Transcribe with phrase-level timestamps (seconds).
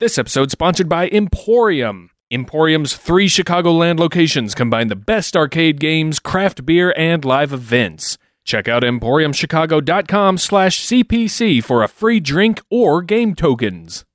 [0.00, 2.08] This episode sponsored by Emporium.
[2.30, 8.16] Emporium's three Chicagoland locations combine the best arcade games, craft beer, and live events.
[8.42, 14.06] Check out emporiumchicago.com slash CPC for a free drink or game tokens.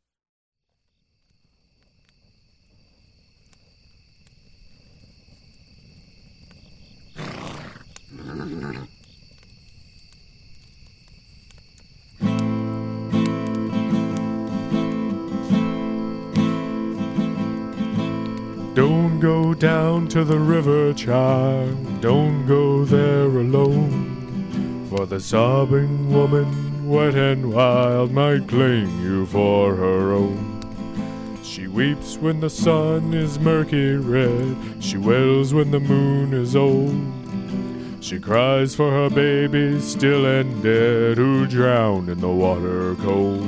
[18.76, 22.02] Don't go down to the river, child.
[22.02, 24.86] Don't go there alone.
[24.90, 31.40] For the sobbing woman, wet and wild, might claim you for her own.
[31.42, 34.58] She weeps when the sun is murky red.
[34.82, 38.04] She wails when the moon is old.
[38.04, 43.48] She cries for her baby, still and dead, who drowned in the water cold.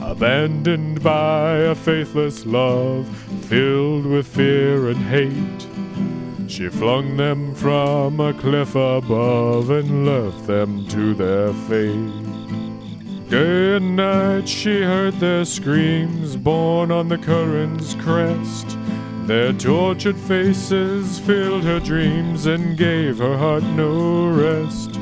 [0.00, 8.32] Abandoned by a faithless love, filled with fear and hate, she flung them from a
[8.34, 13.28] cliff above and left them to their fate.
[13.28, 18.78] Day and night she heard their screams borne on the current's crest.
[19.26, 24.98] Their tortured faces filled her dreams and gave her heart no rest.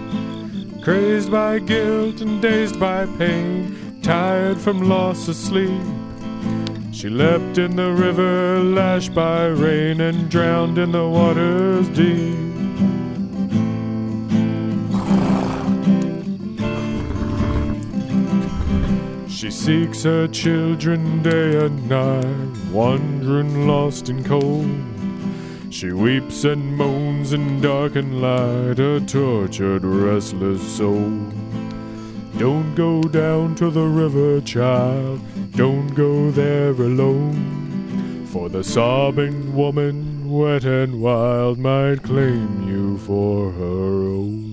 [0.82, 6.01] Crazed by guilt and dazed by pain, tired from loss of sleep.
[7.02, 12.38] She leapt in the river, lashed by rain, and drowned in the waters deep.
[19.28, 24.70] She seeks her children day and night, wandering lost and cold.
[25.70, 31.10] She weeps and moans in dark and light, a tortured, restless soul.
[32.38, 35.20] Don't go down to the river, child.
[35.54, 38.26] Don't go there alone.
[38.32, 44.51] For the sobbing woman, wet and wild, might claim you for her own.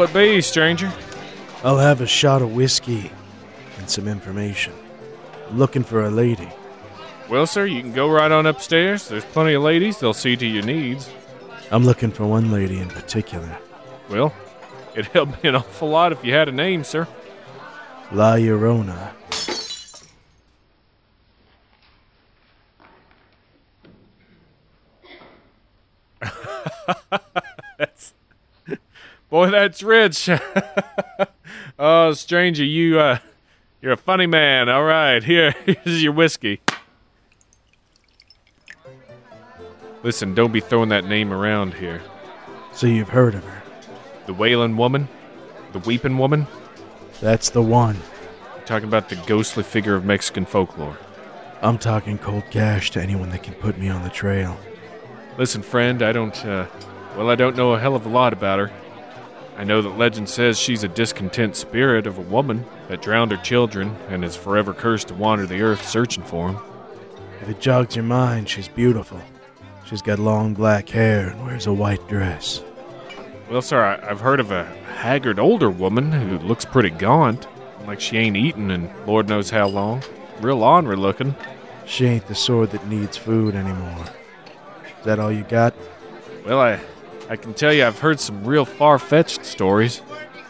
[0.00, 0.90] What'll it be, stranger?
[1.62, 3.12] I'll have a shot of whiskey
[3.76, 4.72] and some information.
[5.46, 6.48] I'm looking for a lady.
[7.28, 9.08] Well, sir, you can go right on upstairs.
[9.08, 10.00] There's plenty of ladies.
[10.00, 11.10] They'll see to your needs.
[11.70, 13.58] I'm looking for one lady in particular.
[14.08, 14.32] Well,
[14.94, 17.06] it'd help me an awful lot if you had a name, sir.
[18.10, 19.12] La Llorona.
[29.30, 30.28] Boy, that's rich.
[31.78, 33.18] oh, stranger, you uh
[33.80, 34.68] you're a funny man.
[34.68, 36.60] All right, here here's your whiskey.
[40.02, 42.02] Listen, don't be throwing that name around here.
[42.72, 43.62] So you've heard of her.
[44.26, 45.08] The wailing woman?
[45.72, 46.48] The weeping woman?
[47.20, 47.98] That's the one.
[48.56, 50.98] You're talking about the ghostly figure of Mexican folklore.
[51.62, 54.58] I'm talking cold cash to anyone that can put me on the trail.
[55.38, 56.66] Listen, friend, I don't uh
[57.16, 58.72] well, I don't know a hell of a lot about her.
[59.60, 63.36] I know that legend says she's a discontent spirit of a woman that drowned her
[63.36, 66.62] children and is forever cursed to wander the earth searching for them.
[67.42, 69.20] If it jogs your mind, she's beautiful.
[69.84, 72.64] She's got long black hair and wears a white dress.
[73.50, 74.64] Well, sir, I, I've heard of a
[74.96, 77.46] haggard older woman who looks pretty gaunt,
[77.86, 80.02] like she ain't eaten in Lord knows how long.
[80.40, 81.34] Real ornery looking.
[81.84, 84.06] She ain't the sort that needs food anymore.
[85.00, 85.74] Is that all you got?
[86.46, 86.80] Well, I,
[87.30, 90.02] I can tell you I've heard some real far fetched stories.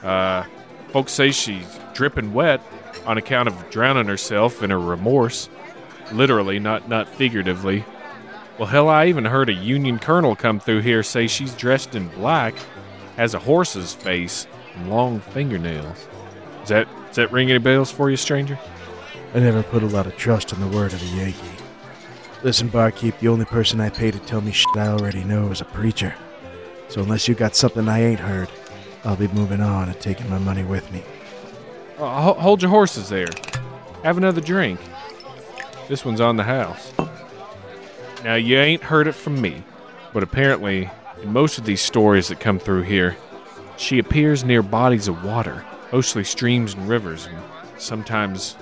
[0.03, 0.45] Uh,
[0.89, 2.63] folks say she's dripping wet
[3.05, 5.51] on account of drowning herself in her remorse.
[6.11, 7.85] Literally, not, not figuratively.
[8.59, 12.09] Well, hell, I even heard a Union colonel come through here say she's dressed in
[12.09, 12.55] black,
[13.17, 16.09] has a horse's face, and long fingernails.
[16.61, 18.59] Does that, does that ring any bells for you, stranger?
[19.35, 21.63] I never put a lot of trust in the word of a Yankee.
[22.43, 25.61] Listen, barkeep, the only person I pay to tell me shit I already know is
[25.61, 26.15] a preacher.
[26.91, 28.49] So unless you got something I ain't heard,
[29.05, 31.03] I'll be moving on and taking my money with me.
[31.97, 33.29] Uh, ho- hold your horses there.
[34.03, 34.81] Have another drink.
[35.89, 36.93] This one's on the house.
[38.25, 39.63] Now, you ain't heard it from me,
[40.13, 40.91] but apparently,
[41.23, 43.17] in most of these stories that come through here,
[43.77, 47.39] she appears near bodies of water, mostly streams and rivers, and
[47.79, 48.55] sometimes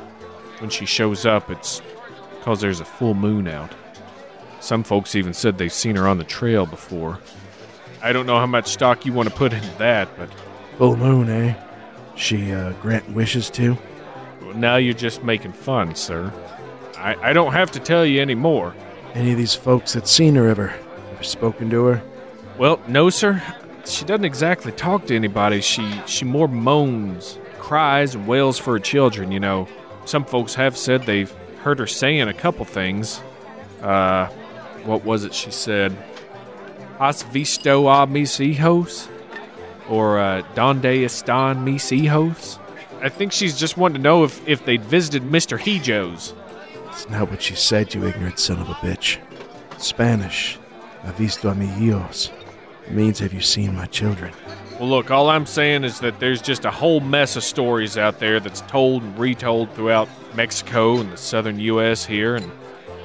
[0.58, 1.80] when she shows up, it's
[2.36, 3.72] because there's a full moon out.
[4.60, 7.18] Some folks even said they've seen her on the trail before.
[8.02, 10.30] I don't know how much stock you want to put into that, but
[10.78, 11.54] Full moon, eh?
[12.14, 13.76] She, uh, grant wishes too?
[14.40, 16.32] Well, now you're just making fun, sir.
[16.96, 18.76] I, I don't have to tell you any more.
[19.14, 20.72] Any of these folks that seen her ever?
[21.14, 22.02] Ever spoken to her?
[22.58, 23.42] Well, no, sir.
[23.86, 25.60] She doesn't exactly talk to anybody.
[25.62, 29.32] She she more moans, cries, and wails for her children.
[29.32, 29.66] You know,
[30.04, 33.20] some folks have said they've heard her saying a couple things.
[33.82, 34.26] Uh,
[34.84, 35.96] what was it she said?
[36.98, 39.08] Has visto a mis hijos?
[39.88, 42.58] Or uh, donde están mis hijos?
[43.00, 45.56] I think she's just wanting to know if, if they'd visited Mr.
[45.58, 46.34] Hijos.
[46.90, 49.18] It's not what she said, you ignorant son of a bitch.
[49.78, 50.58] Spanish.
[51.04, 52.32] Ha visto a mi hijos.
[52.90, 54.32] Means have you seen my children?
[54.80, 58.18] Well, look, all I'm saying is that there's just a whole mess of stories out
[58.18, 62.04] there that's told and retold throughout Mexico and the southern U.S.
[62.04, 62.50] here, and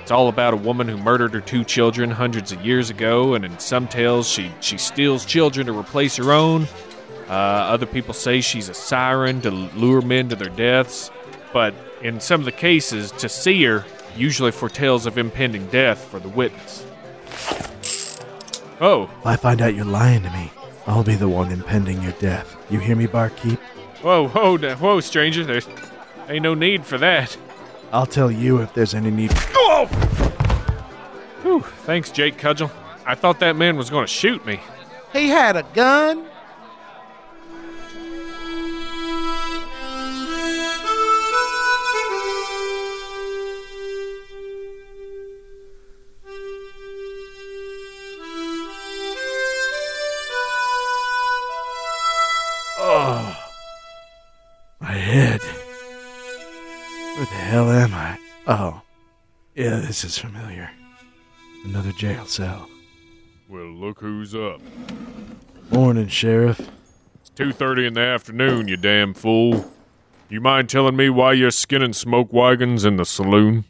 [0.04, 3.46] it's all about a woman who murdered her two children hundreds of years ago, and
[3.46, 6.68] in some tales, she, she steals children to replace her own.
[7.30, 11.10] Uh, other people say she's a siren to lure men to their deaths,
[11.54, 13.86] but in some of the cases, to see her
[14.18, 16.86] usually foretells of impending death for the witness.
[18.82, 20.52] Oh, If I find out you're lying to me,
[20.86, 22.58] I'll be the one impending your death.
[22.70, 23.58] You hear me, barkeep?
[24.02, 25.70] whoa, whoa, whoa, stranger, there's
[26.28, 27.38] ain't no need for that.
[27.94, 29.31] I'll tell you if there's any need.
[29.54, 29.86] Go!
[31.44, 32.72] Whew, thanks, Jake Cudgel.
[33.06, 34.60] I thought that man was going to shoot me.
[35.13, 36.25] He had a gun.
[59.63, 60.69] Yeah, this is familiar.
[61.63, 62.68] Another jail cell.
[63.48, 64.60] Well, look who's up.
[65.71, 66.60] Morning, Sheriff.
[67.21, 69.71] It's 2.30 in the afternoon, you damn fool.
[70.27, 73.63] You mind telling me why you're skinning smoke wagons in the saloon?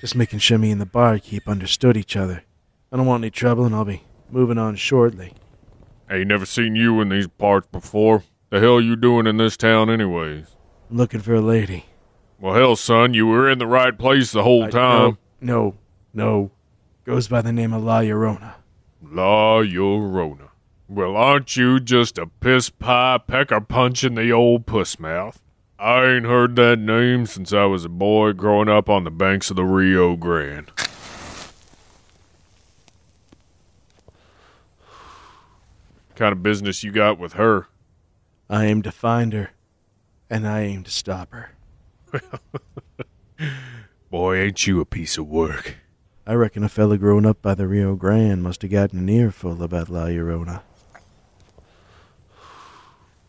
[0.00, 2.42] Just making sure me and the barkeep understood each other.
[2.90, 5.34] I don't want any trouble, and I'll be moving on shortly.
[6.10, 8.24] I ain't never seen you in these parts before.
[8.50, 10.46] The hell you doing in this town anyways?
[10.90, 11.84] I'm looking for a lady.
[12.40, 15.18] Well, hell, son, you were in the right place the whole I- time.
[15.40, 15.74] No,
[16.12, 16.50] no.
[17.04, 18.54] Goes by the name of La Llorona.
[19.02, 20.48] La Llorona.
[20.88, 25.40] Well, aren't you just a piss pie pecker punching the old puss mouth?
[25.78, 29.50] I ain't heard that name since I was a boy growing up on the banks
[29.50, 30.72] of the Rio Grande.
[36.18, 37.68] kind of business you got with her?
[38.50, 39.52] I aim to find her,
[40.28, 41.52] and I aim to stop her.
[44.10, 45.76] Boy, ain't you a piece of work.
[46.26, 49.62] I reckon a fella grown up by the Rio Grande must have gotten an earful
[49.62, 50.62] about La Llorona.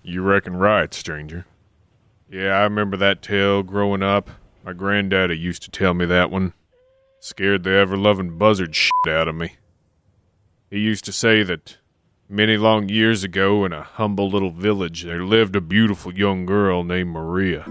[0.01, 1.45] You reckon right, stranger.
[2.29, 4.29] Yeah, I remember that tale growing up.
[4.63, 6.53] My granddaddy used to tell me that one.
[7.19, 9.57] Scared the ever loving buzzard shit out of me.
[10.69, 11.77] He used to say that
[12.29, 16.85] many long years ago in a humble little village there lived a beautiful young girl
[16.85, 17.65] named Maria.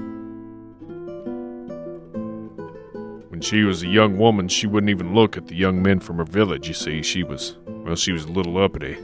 [3.38, 6.16] When she was a young woman, she wouldn't even look at the young men from
[6.16, 7.04] her village, you see.
[7.04, 8.97] She was, well, she was a little uppity.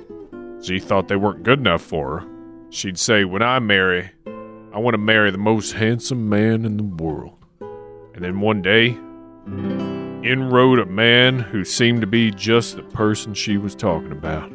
[0.61, 2.27] She thought they weren't good enough for her.
[2.69, 6.83] She'd say, When I marry, I want to marry the most handsome man in the
[6.83, 7.39] world.
[7.61, 8.89] And then one day,
[10.29, 14.51] in rode a man who seemed to be just the person she was talking about.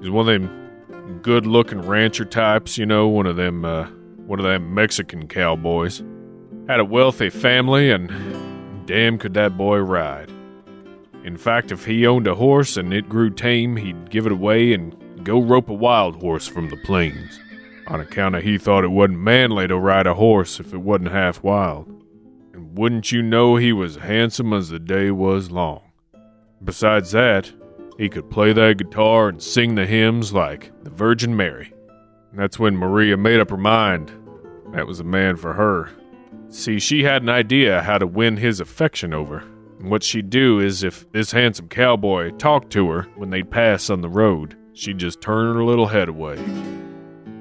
[0.00, 3.84] He's one of them good looking rancher types, you know, one of them, uh,
[4.24, 6.02] one of them Mexican cowboys.
[6.68, 8.10] Had a wealthy family, and
[8.90, 10.28] damn could that boy ride.
[11.22, 14.72] In fact, if he owned a horse and it grew tame, he'd give it away
[14.72, 17.38] and go rope a wild horse from the plains.
[17.86, 21.12] On account of he thought it wasn't manly to ride a horse if it wasn't
[21.12, 21.86] half wild.
[22.52, 25.82] And wouldn't you know he was handsome as the day was long.
[26.64, 27.52] Besides that,
[27.96, 31.72] he could play that guitar and sing the hymns like the Virgin Mary.
[32.32, 34.10] And that's when Maria made up her mind
[34.72, 35.90] that was a man for her.
[36.50, 39.44] See, she had an idea how to win his affection over.
[39.78, 43.88] And what she'd do is if this handsome cowboy talked to her when they'd pass
[43.88, 46.36] on the road, she'd just turn her little head away.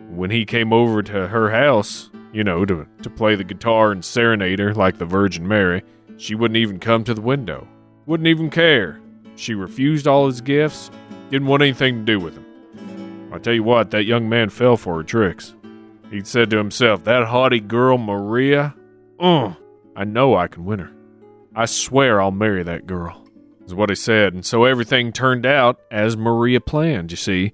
[0.10, 4.06] When he came over to her house, you know, to, to play the guitar and
[4.06, 5.82] serenade her like the Virgin Mary,
[6.18, 7.68] she wouldn't even come to the window.
[8.06, 9.01] Wouldn't even care.
[9.36, 10.92] She refused all his gifts,
[11.32, 13.30] didn't want anything to do with him.
[13.34, 15.56] I tell you what, that young man fell for her tricks.
[16.12, 18.75] He'd said to himself, That haughty girl, Maria,
[19.19, 19.53] uh,
[19.95, 20.91] I know I can win her.
[21.55, 23.25] I swear I'll marry that girl,
[23.65, 24.33] is what he said.
[24.33, 27.53] And so everything turned out as Maria planned, you see.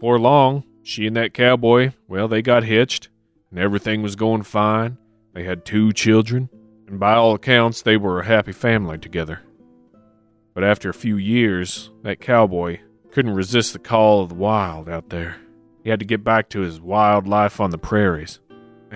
[0.00, 3.08] For long, she and that cowboy, well, they got hitched,
[3.50, 4.98] and everything was going fine.
[5.32, 6.50] They had two children,
[6.86, 9.40] and by all accounts, they were a happy family together.
[10.52, 15.08] But after a few years, that cowboy couldn't resist the call of the wild out
[15.08, 15.36] there.
[15.82, 18.40] He had to get back to his wild life on the prairies.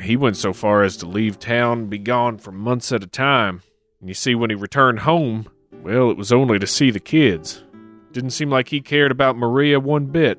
[0.03, 3.07] He went so far as to leave town and be gone for months at a
[3.07, 3.63] time.
[4.01, 5.49] And you see, when he returned home,
[5.83, 7.65] well, it was only to see the kids.
[8.13, 10.39] Didn't seem like he cared about Maria one bit.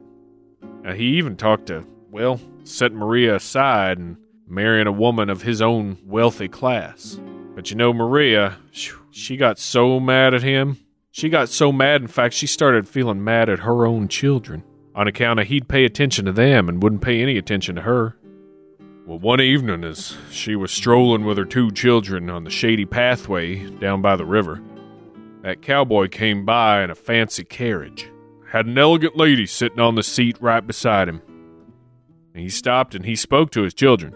[0.83, 5.61] Now, he even talked to, well, set Maria aside and marrying a woman of his
[5.61, 7.19] own wealthy class.
[7.55, 10.77] But you know, Maria, she got so mad at him
[11.11, 14.63] she got so mad, in fact, she started feeling mad at her own children
[14.95, 18.15] on account of he'd pay attention to them and wouldn't pay any attention to her.
[19.09, 23.67] Well, one evening, as she was strolling with her two children on the shady pathway
[23.67, 24.61] down by the river,
[25.41, 28.07] that cowboy came by in a fancy carriage.
[28.51, 31.23] Had an elegant lady sitting on the seat right beside him.
[32.35, 34.13] And he stopped and he spoke to his children.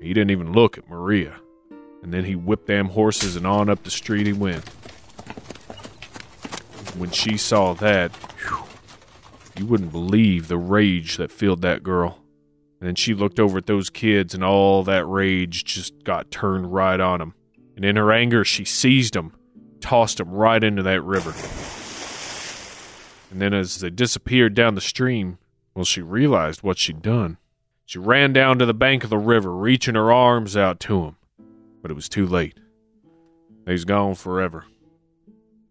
[0.00, 1.40] He didn't even look at Maria.
[2.04, 4.68] And then he whipped them horses and on up the street he went
[6.96, 8.62] when she saw that, whew,
[9.58, 12.20] you wouldn't believe the rage that filled that girl.
[12.80, 16.72] And then she looked over at those kids, and all that rage just got turned
[16.72, 17.34] right on them.
[17.76, 19.34] And in her anger, she seized them,
[19.80, 21.34] tossed them right into that river.
[23.30, 25.38] And then as they disappeared down the stream,
[25.74, 27.36] well, she realized what she'd done.
[27.84, 31.16] She ran down to the bank of the river, reaching her arms out to him.
[31.82, 32.58] But it was too late.
[33.66, 34.64] He's gone forever.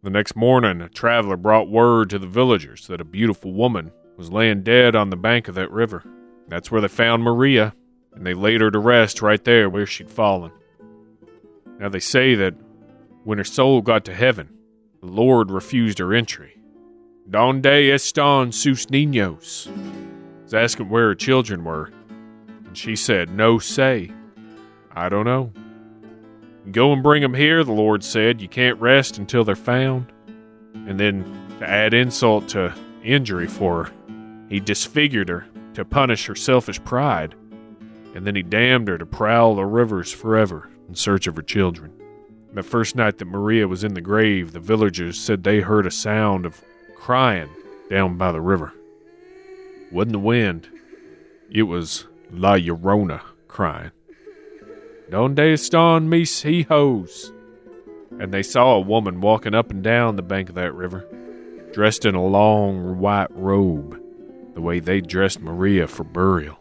[0.03, 4.31] The next morning, a traveler brought word to the villagers that a beautiful woman was
[4.31, 6.03] laying dead on the bank of that river.
[6.49, 7.75] That's where they found Maria,
[8.13, 10.51] and they laid her to rest right there where she'd fallen.
[11.79, 12.55] Now they say that
[13.23, 14.49] when her soul got to heaven,
[14.99, 16.57] the Lord refused her entry.
[17.29, 19.69] Donde están sus niños?
[20.43, 21.91] Was asking where her children were,
[22.65, 24.11] and she said, No say.
[24.91, 25.53] I don't know.
[26.71, 28.41] Go and bring them here, the Lord said.
[28.41, 30.11] You can't rest until they're found.
[30.73, 31.23] And then,
[31.59, 33.93] to add insult to injury for her,
[34.49, 35.45] he disfigured her
[35.79, 37.35] to punish her selfish pride.
[38.13, 41.93] And then he damned her to prowl the rivers forever in search of her children.
[42.53, 45.91] The first night that Maria was in the grave, the villagers said they heard a
[45.91, 46.61] sound of
[46.97, 47.49] crying
[47.89, 48.73] down by the river.
[49.85, 50.67] It wasn't the wind,
[51.49, 53.91] it was La Llorona crying.
[55.09, 57.31] Donde están mis hijos?
[58.19, 61.05] And they saw a woman walking up and down the bank of that river,
[61.71, 63.98] dressed in a long white robe,
[64.59, 66.57] the way they dressed Maria for burial.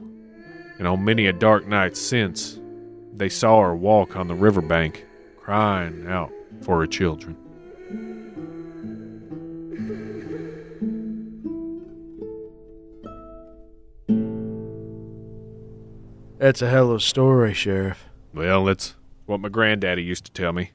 [0.78, 2.60] And on many a dark night since,
[3.12, 5.04] they saw her walk on the riverbank,
[5.36, 7.36] crying out for her children.
[16.38, 18.06] That's a hell of a story, Sheriff.
[18.32, 18.94] Well, that's
[19.26, 20.70] what my granddaddy used to tell me.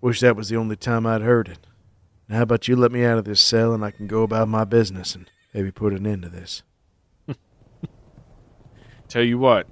[0.00, 1.68] Wish that was the only time I'd heard it.
[2.28, 4.48] Now, how about you let me out of this cell and I can go about
[4.48, 6.62] my business and maybe put an end to this?
[9.08, 9.66] Tell you what,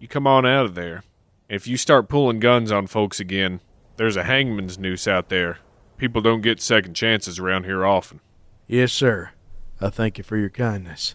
[0.00, 1.04] you come on out of there.
[1.48, 3.60] If you start pulling guns on folks again,
[3.96, 5.58] there's a hangman's noose out there.
[5.96, 8.20] People don't get second chances around here often.
[8.66, 9.30] Yes, sir.
[9.80, 11.14] I thank you for your kindness.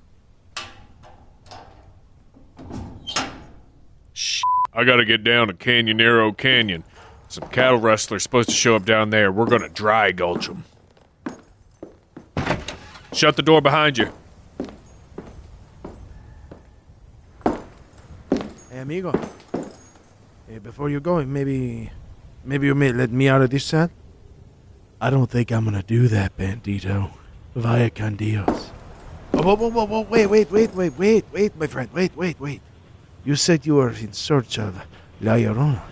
[4.73, 6.83] I gotta get down to Canyonero Canyon.
[7.27, 9.31] Some cattle rustlers supposed to show up down there.
[9.31, 10.65] We're gonna dry gulch them.
[13.13, 14.11] Shut the door behind you.
[18.71, 19.13] Hey, amigo.
[20.47, 21.91] Hey, before you go, maybe,
[22.43, 23.91] maybe you may let me out of this cell.
[24.99, 27.11] I don't think I'm gonna do that, Bandito.
[27.55, 28.71] Vaya con Dios.
[29.33, 32.39] Oh, whoa, whoa, whoa, whoa, wait, wait, wait, wait, wait, wait, my friend, wait, wait,
[32.39, 32.61] wait.
[33.23, 34.81] You said you were in search of
[35.21, 35.83] La Llorona.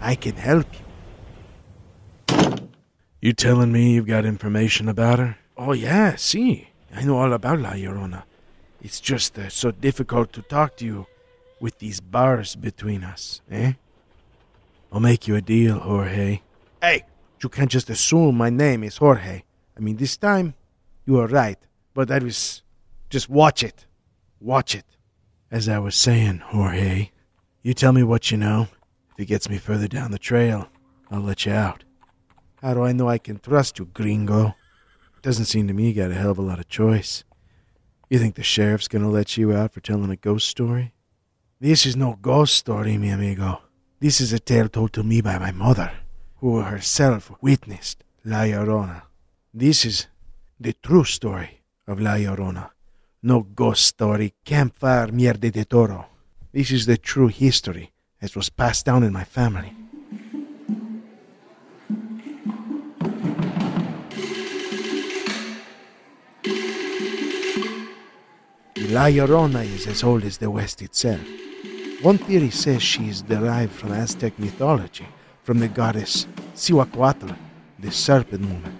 [0.00, 0.84] I can help you.
[3.20, 5.36] You telling me you've got information about her?
[5.56, 6.68] Oh, yeah, see.
[6.94, 8.24] I know all about La Llorona.
[8.80, 11.06] It's just uh, so difficult to talk to you
[11.60, 13.72] with these bars between us, eh?
[14.92, 16.40] I'll make you a deal, Jorge.
[16.82, 17.04] Hey,
[17.42, 19.42] you can't just assume my name is Jorge.
[19.76, 20.54] I mean, this time,
[21.06, 21.58] you are right.
[21.94, 22.62] But that was.
[23.10, 23.86] Just watch it.
[24.40, 24.84] Watch it.
[25.50, 27.10] As I was saying, Jorge,
[27.62, 28.68] you tell me what you know.
[29.12, 30.68] If it gets me further down the trail,
[31.10, 31.84] I'll let you out.
[32.60, 34.54] How do I know I can trust you, gringo?
[35.24, 37.24] Doesn't seem to me you got a hell of a lot of choice.
[38.10, 40.92] You think the sheriff's gonna let you out for telling a ghost story?
[41.58, 43.62] This is no ghost story, mi amigo.
[44.00, 45.90] This is a tale told to me by my mother,
[46.40, 49.04] who herself witnessed La Llorona.
[49.54, 50.08] This is
[50.60, 52.72] the true story of La Llorona.
[53.22, 56.04] No ghost story, campfire mierde de toro.
[56.52, 59.72] This is the true history as was passed down in my family.
[68.90, 71.20] La Llorona is as old as the West itself.
[72.02, 75.06] One theory says she is derived from Aztec mythology,
[75.42, 77.34] from the goddess Cihuacoatl,
[77.78, 78.78] the serpent woman.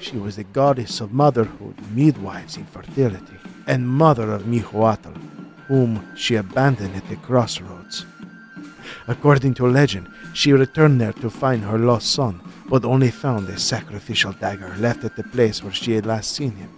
[0.00, 3.36] She was the goddess of motherhood, midwives, infertility,
[3.68, 5.14] and mother of Mihuatl,
[5.68, 8.06] whom she abandoned at the crossroads.
[9.06, 13.58] According to legend, she returned there to find her lost son, but only found a
[13.58, 16.77] sacrificial dagger left at the place where she had last seen him.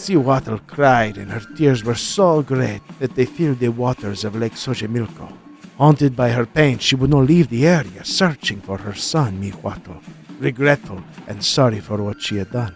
[0.00, 4.54] Cihuatl cried, and her tears were so great that they filled the waters of Lake
[4.54, 5.30] Xochimilco.
[5.76, 10.02] Haunted by her pain, she would not leave the area, searching for her son, Mihuatl,
[10.38, 12.74] regretful and sorry for what she had done.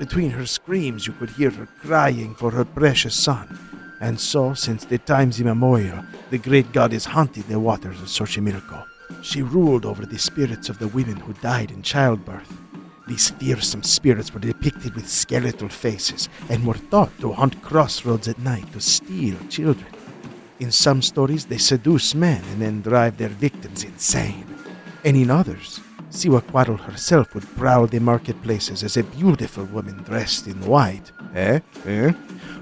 [0.00, 3.56] Between her screams, you could hear her crying for her precious son.
[4.00, 8.84] And so, since the times immemorial, the great goddess haunted the waters of Xochimilco.
[9.22, 12.63] She ruled over the spirits of the women who died in childbirth.
[13.06, 18.38] These fearsome spirits were depicted with skeletal faces and were thought to haunt crossroads at
[18.38, 19.92] night to steal children.
[20.58, 24.46] In some stories, they seduce men and then drive their victims insane.
[25.04, 30.58] And in others, Cihuacoatl herself would prowl the marketplaces as a beautiful woman dressed in
[30.62, 31.60] white, eh?
[31.84, 32.12] Eh?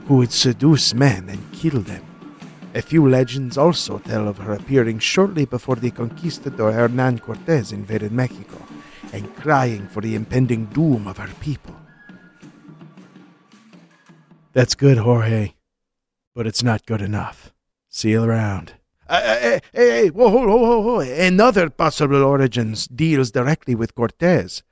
[0.09, 2.05] Who would seduce men and kill them.
[2.75, 8.11] A few legends also tell of her appearing shortly before the conquistador Hernan Cortez invaded
[8.11, 8.59] Mexico
[9.13, 11.77] and crying for the impending doom of her people.
[14.53, 15.55] That's good, Jorge,
[16.35, 17.53] but it's not good enough.
[17.89, 18.75] See you around.
[19.09, 21.01] Uh, uh, hey, hey, hey, whoa, whoa, whoa, whoa.
[21.01, 24.63] Another possible origins deals directly with Cortez.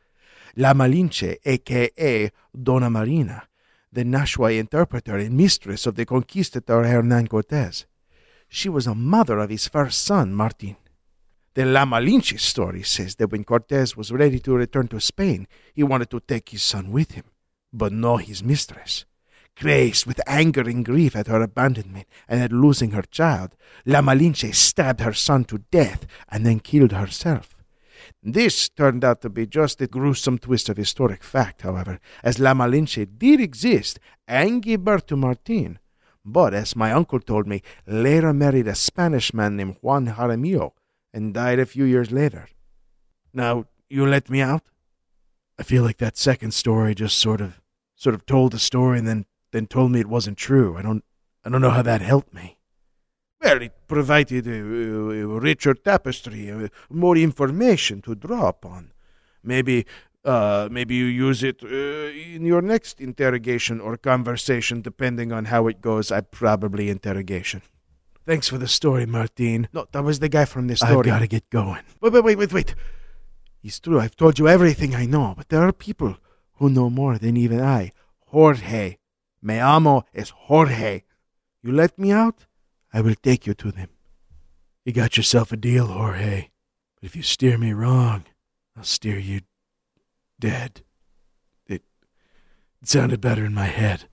[0.57, 2.31] La Malinche, aka
[2.63, 3.45] Dona Marina,
[3.93, 7.87] the Nahua interpreter and mistress of the conquistador Hernan Cortez.
[8.49, 10.77] She was a mother of his first son, Martin.
[11.55, 15.83] The La Malinche story says that when Cortes was ready to return to Spain, he
[15.83, 17.25] wanted to take his son with him,
[17.73, 19.05] but not his mistress.
[19.57, 24.55] Crazed with anger and grief at her abandonment and at losing her child, La Malinche
[24.55, 27.57] stabbed her son to death and then killed herself.
[28.23, 32.55] This turned out to be just a gruesome twist of historic fact, however, as La
[32.55, 35.81] Malinche did exist and gave birth to Martin,
[36.25, 40.75] but as my uncle told me, later married a Spanish man named Juan Jaramillo
[41.13, 42.49] and died a few years later.
[43.33, 44.63] Now, you let me out?
[45.59, 47.61] I feel like that second story just sort of
[47.95, 50.77] sort of told the story and then then told me it wasn't true.
[50.79, 51.05] I don't
[51.45, 52.59] I don't know how that helped me.
[53.43, 58.93] Well, it provided a, a, a richer tapestry, a, more information to draw upon.
[59.43, 59.87] Maybe,
[60.27, 65.69] uh, maybe you use it uh, in your next interrogation or conversation, depending on how
[65.69, 66.13] it goes.
[66.13, 67.63] I probably interrogation.
[68.27, 69.69] Thanks for the story, Martin.
[69.73, 71.11] No, that was the guy from the story.
[71.11, 71.83] I gotta get going.
[72.01, 72.75] Wait, wait, wait, wait, wait.
[73.63, 74.01] It's true.
[74.01, 76.17] I've told you everything I know, but there are people
[76.55, 77.93] who know more than even I.
[78.27, 78.99] Jorge.
[79.43, 81.03] Me amo es Jorge.
[81.63, 82.47] You let me out?
[82.93, 83.89] I will take you to them.
[84.85, 86.51] You got yourself a deal, Jorge.
[86.97, 88.25] But if you steer me wrong,
[88.77, 89.41] I'll steer you
[90.39, 90.83] dead.
[91.67, 91.83] It,
[92.83, 94.09] it sounded better in my head.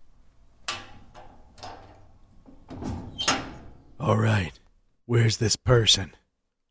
[4.00, 4.52] All right.
[5.06, 6.14] Where's this person?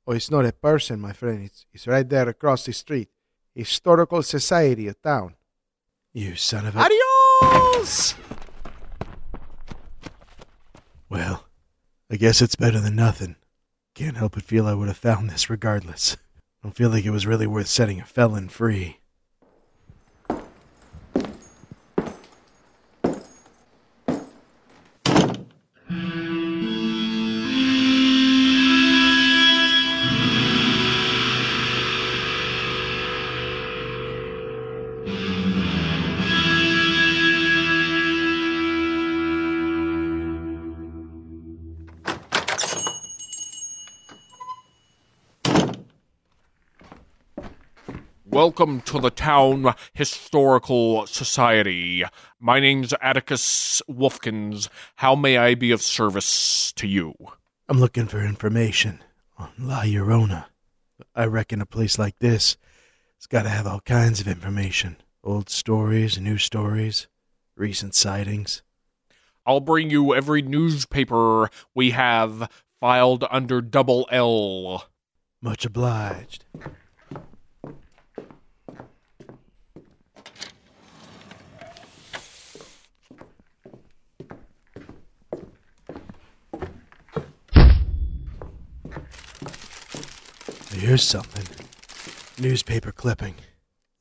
[0.06, 1.44] Oh, it's not a person, my friend.
[1.44, 3.08] It's, it's right there across the street.
[3.54, 5.34] Historical Society of Town.
[6.12, 6.80] You son of a.
[6.80, 8.14] Adios!
[11.08, 11.44] Well,
[12.10, 13.36] I guess it's better than nothing.
[13.94, 16.16] Can't help but feel I would have found this regardless.
[16.62, 18.98] Don't feel like it was really worth setting a felon free.
[48.56, 52.02] Welcome to the Town Historical Society.
[52.40, 54.70] My name's Atticus Wolfkins.
[54.94, 57.14] How may I be of service to you?
[57.68, 59.04] I'm looking for information
[59.36, 60.46] on La Llorona.
[61.14, 62.56] I reckon a place like this
[63.18, 67.08] has got to have all kinds of information old stories, new stories,
[67.56, 68.62] recent sightings.
[69.44, 74.86] I'll bring you every newspaper we have filed under double L.
[75.42, 76.46] Much obliged.
[90.76, 91.46] Here's something.
[92.38, 93.36] Newspaper clipping.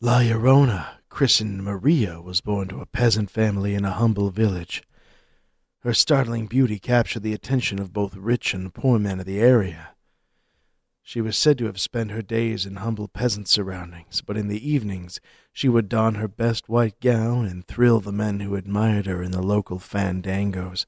[0.02, 4.84] La Llorona, christened Maria, was born to a peasant family in a humble village.
[5.80, 9.96] Her startling beauty captured the attention of both rich and poor men of the area.
[11.02, 14.70] She was said to have spent her days in humble peasant surroundings, but in the
[14.70, 15.22] evenings
[15.54, 19.32] she would don her best white gown and thrill the men who admired her in
[19.32, 20.86] the local fandangos.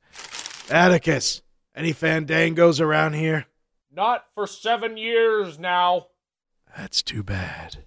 [0.70, 3.48] Atticus, any fandangos around here?
[3.98, 6.10] Not for seven years now.
[6.78, 7.78] That's too bad.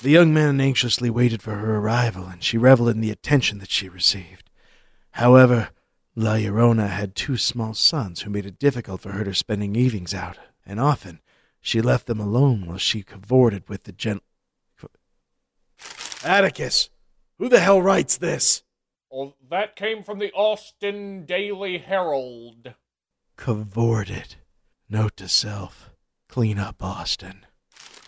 [0.00, 3.70] The young man anxiously waited for her arrival, and she reveled in the attention that
[3.70, 4.48] she received.
[5.10, 5.68] However,
[6.16, 10.14] La Llorona had two small sons who made it difficult for her to spend evenings
[10.14, 11.20] out, and often
[11.60, 14.22] she left them alone while she cavorted with the gent.
[16.24, 16.88] Atticus,
[17.36, 18.62] who the hell writes this?
[19.10, 22.72] Well, that came from the Austin Daily Herald.
[23.36, 24.36] Cavorted.
[24.88, 25.90] Note to self:
[26.28, 27.46] clean up Austin.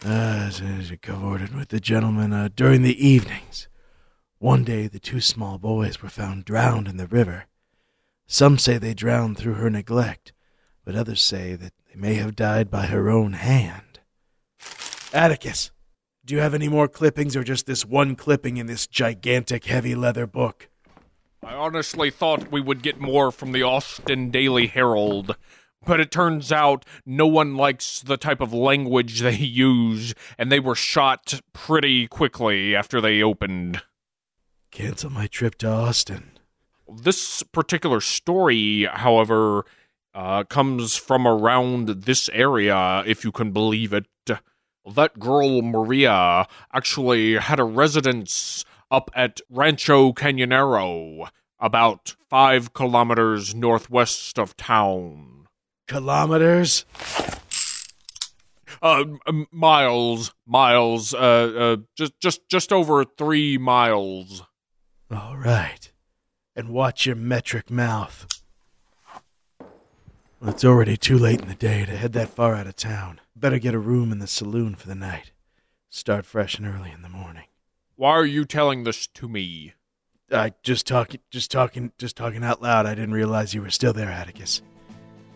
[0.04, 3.66] As she cavorted with the gentleman uh, during the evenings.
[4.38, 7.46] One day, the two small boys were found drowned in the river.
[8.26, 10.34] Some say they drowned through her neglect,
[10.84, 14.00] but others say that they may have died by her own hand.
[15.14, 15.70] Atticus,
[16.26, 19.94] do you have any more clippings or just this one clipping in this gigantic heavy
[19.94, 20.68] leather book?
[21.42, 25.36] I honestly thought we would get more from the Austin Daily Herald,
[25.86, 30.60] but it turns out no one likes the type of language they use, and they
[30.60, 33.82] were shot pretty quickly after they opened.
[34.70, 36.32] Cancel my trip to Austin.
[36.92, 39.64] This particular story, however,
[40.14, 44.06] uh, comes from around this area, if you can believe it.
[44.94, 54.38] That girl, Maria, actually had a residence up at Rancho Canyonero, about five kilometers northwest
[54.38, 55.35] of town.
[55.86, 56.84] Kilometers?
[58.82, 59.04] Uh,
[59.50, 64.42] miles, miles, uh, uh, just, just, just over three miles.
[65.10, 65.90] All right.
[66.54, 68.26] And watch your metric mouth.
[70.40, 73.20] Well, it's already too late in the day to head that far out of town.
[73.34, 75.32] Better get a room in the saloon for the night.
[75.88, 77.44] Start fresh and early in the morning.
[77.96, 79.72] Why are you telling this to me?
[80.30, 82.84] I just talking, just talking, just talking out loud.
[82.84, 84.60] I didn't realize you were still there, Atticus.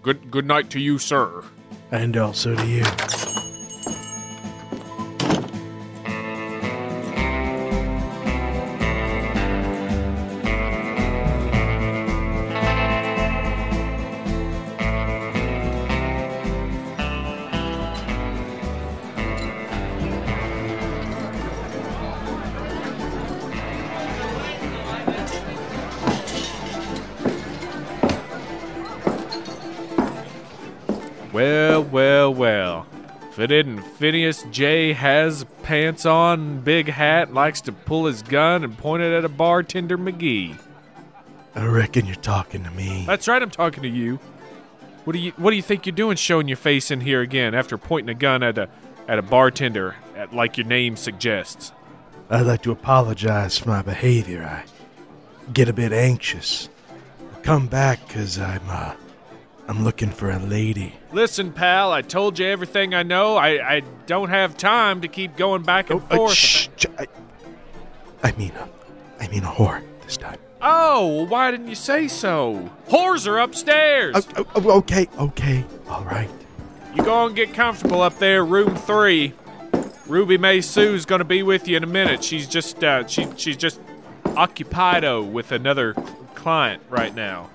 [0.02, 1.44] Good, good night to you, sir.
[1.90, 3.29] And also to you.
[33.50, 34.92] Isn't Phineas J.
[34.92, 39.28] has pants on, big hat, likes to pull his gun and point it at a
[39.28, 40.56] bartender McGee.
[41.54, 43.04] I reckon you're talking to me.
[43.06, 44.16] That's right, I'm talking to you.
[45.04, 47.54] What do you What do you think you're doing, showing your face in here again
[47.54, 48.68] after pointing a gun at a
[49.08, 51.72] at a bartender, at, like your name suggests?
[52.28, 54.44] I'd like to apologize for my behavior.
[54.44, 54.64] I
[55.52, 56.68] get a bit anxious.
[57.34, 58.94] I come back because I'm, uh,
[59.70, 60.94] I'm looking for a lady.
[61.12, 63.36] Listen, pal, I told you everything I know.
[63.36, 66.34] I, I don't have time to keep going back and Oh, uh, forth.
[66.34, 67.06] shh, sh- I,
[68.24, 68.68] I mean, a,
[69.22, 70.38] I mean a whore this time.
[70.60, 72.68] Oh, well, why didn't you say so?
[72.88, 74.26] Whores are upstairs.
[74.36, 76.28] Oh, oh, okay, okay, all right.
[76.96, 79.34] You go and get comfortable up there, room three.
[80.08, 82.24] Ruby May Sue's gonna be with you in a minute.
[82.24, 83.78] She's just uh, she she's just
[84.34, 85.94] occupied with another
[86.34, 87.48] client right now.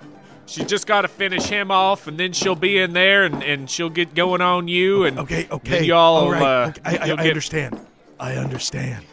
[0.48, 3.70] She just got to finish him off, and then she'll be in there, and, and
[3.70, 5.84] she'll get going on you, and Okay, okay.
[5.84, 6.16] y'all.
[6.18, 6.42] all right.
[6.42, 7.80] uh, okay, I, I, I get- understand.
[8.20, 9.06] I understand.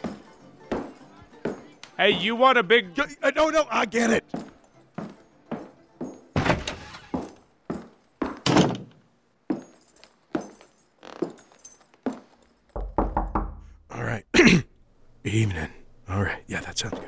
[1.97, 2.97] Hey, you want a big?
[3.21, 4.23] Uh, No, no, I get it.
[12.75, 14.23] All right.
[15.23, 15.69] Evening.
[16.09, 16.43] All right.
[16.47, 16.99] Yeah, that sounds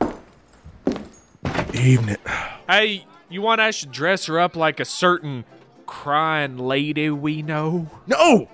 [0.00, 0.14] good.
[1.74, 2.16] Evening.
[2.66, 5.44] Hey, you want us to dress her up like a certain
[5.86, 7.90] crying lady we know?
[8.06, 8.48] No!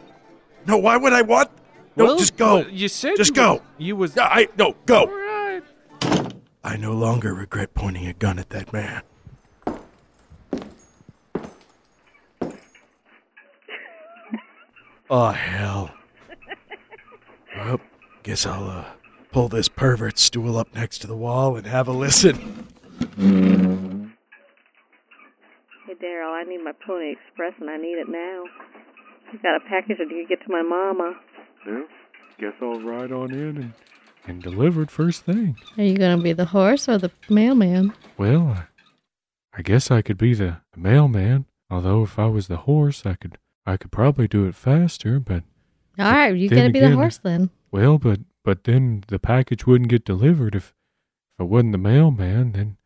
[0.67, 1.51] No, why would I want?
[1.97, 2.59] No, Well, just go.
[2.67, 3.53] You said Just you go.
[3.55, 5.07] Was, you was No, I no go.
[5.07, 5.63] right.
[6.63, 9.03] I no longer regret pointing a gun at that man.
[15.09, 15.91] Oh hell.
[17.57, 17.81] Well,
[18.23, 18.85] guess I'll uh,
[19.33, 22.67] pull this pervert stool up next to the wall and have a listen.
[26.01, 28.45] Hey, Daryl, I need my Pony Express and I need it now.
[29.33, 31.15] You got a package or do you get to my mama?
[31.67, 31.85] Well,
[32.39, 33.73] guess I'll ride on in and,
[34.27, 35.57] and deliver it first thing.
[35.77, 37.93] Are you going to be the horse or the mailman?
[38.17, 38.65] Well, I,
[39.55, 41.47] I guess I could be the, the mailman.
[41.71, 45.21] Although if I was the horse, I could I could probably do it faster.
[45.21, 45.45] But
[45.99, 47.51] All right, you then got to be the horse then.
[47.71, 50.75] well, but but then the package wouldn't get delivered if
[51.35, 52.53] if I wasn't the mailman.
[52.53, 52.77] Then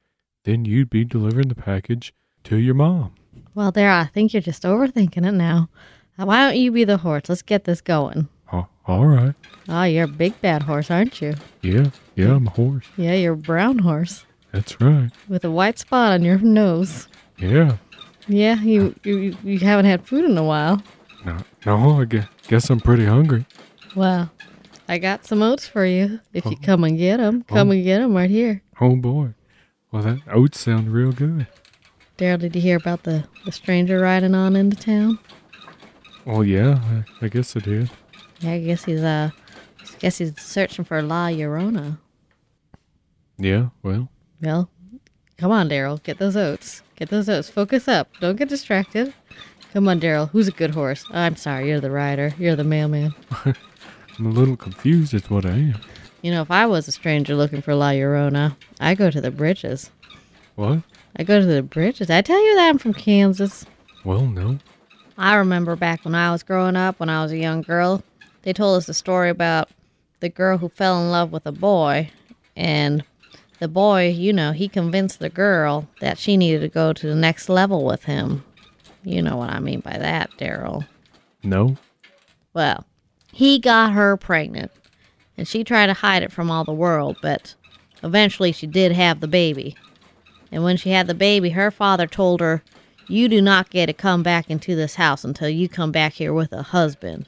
[0.45, 2.13] then you'd be delivering the package
[2.45, 3.13] to your mom.
[3.55, 5.69] Well, there, I think you're just overthinking it now.
[6.19, 7.25] Uh, Why don't you be the horse?
[7.29, 8.29] Let's get this going.
[8.53, 9.35] Oh, all right.
[9.69, 11.35] Oh, you're a big bad horse, aren't you?
[11.63, 12.85] Yeah, yeah, I'm a horse.
[12.97, 15.11] Yeah, you're a brown horse That's right.
[15.29, 17.09] with a white spot on your nose.
[17.39, 17.77] Yeah.
[18.29, 20.83] Yeah, you you, you haven't had food in a while.
[21.25, 23.45] No, no, I guess, guess I'm pretty hungry.
[23.97, 24.31] Well,
[24.89, 27.43] I got some oats for you if you come and get them.
[27.45, 27.73] Come Oh.
[27.73, 28.63] and get them right here.
[28.81, 29.35] Oh boy.
[29.91, 31.47] Well, that oats sound real good.
[32.19, 35.19] Daryl, did you hear about the, the stranger riding on into town?
[36.27, 36.79] Oh yeah,
[37.21, 37.91] I, I guess I did.
[38.41, 39.31] Yeah, I guess he's uh,
[39.81, 41.99] I guess he's searching for La Llorona.
[43.37, 44.09] Yeah, well,
[44.41, 44.71] Well,
[45.39, 46.83] come on, Daryl, get those oats.
[46.97, 47.51] Get those oats.
[47.51, 48.09] Focus up.
[48.21, 49.13] Don't get distracted.
[49.73, 50.31] Come on, Daryl.
[50.31, 51.05] Who's a good horse?
[51.11, 52.33] I'm sorry, you're the rider.
[52.39, 53.13] You're the mailman.
[53.45, 55.81] I'm a little confused as what I am.
[56.23, 59.33] You know, if I was a stranger looking for La Llorona, I go to the
[59.33, 59.91] bridges.
[60.55, 60.79] What?
[61.17, 62.11] I go to the bridges.
[62.11, 63.65] I tell you that I'm from Kansas.
[64.05, 64.59] Well, no.
[65.17, 68.03] I remember back when I was growing up, when I was a young girl,
[68.43, 69.69] they told us a story about
[70.21, 72.11] the girl who fell in love with a boy.
[72.57, 73.05] And
[73.61, 77.15] the boy, you know, he convinced the girl that she needed to go to the
[77.15, 78.45] next level with him.
[79.05, 80.87] You know what I mean by that, Daryl.
[81.43, 81.77] No?
[82.55, 82.85] Well,
[83.33, 84.73] he got her pregnant,
[85.37, 87.55] and she tried to hide it from all the world, but
[88.03, 89.77] eventually she did have the baby.
[90.55, 92.63] And when she had the baby, her father told her,
[93.09, 96.33] You do not get to come back into this house until you come back here
[96.33, 97.27] with a husband.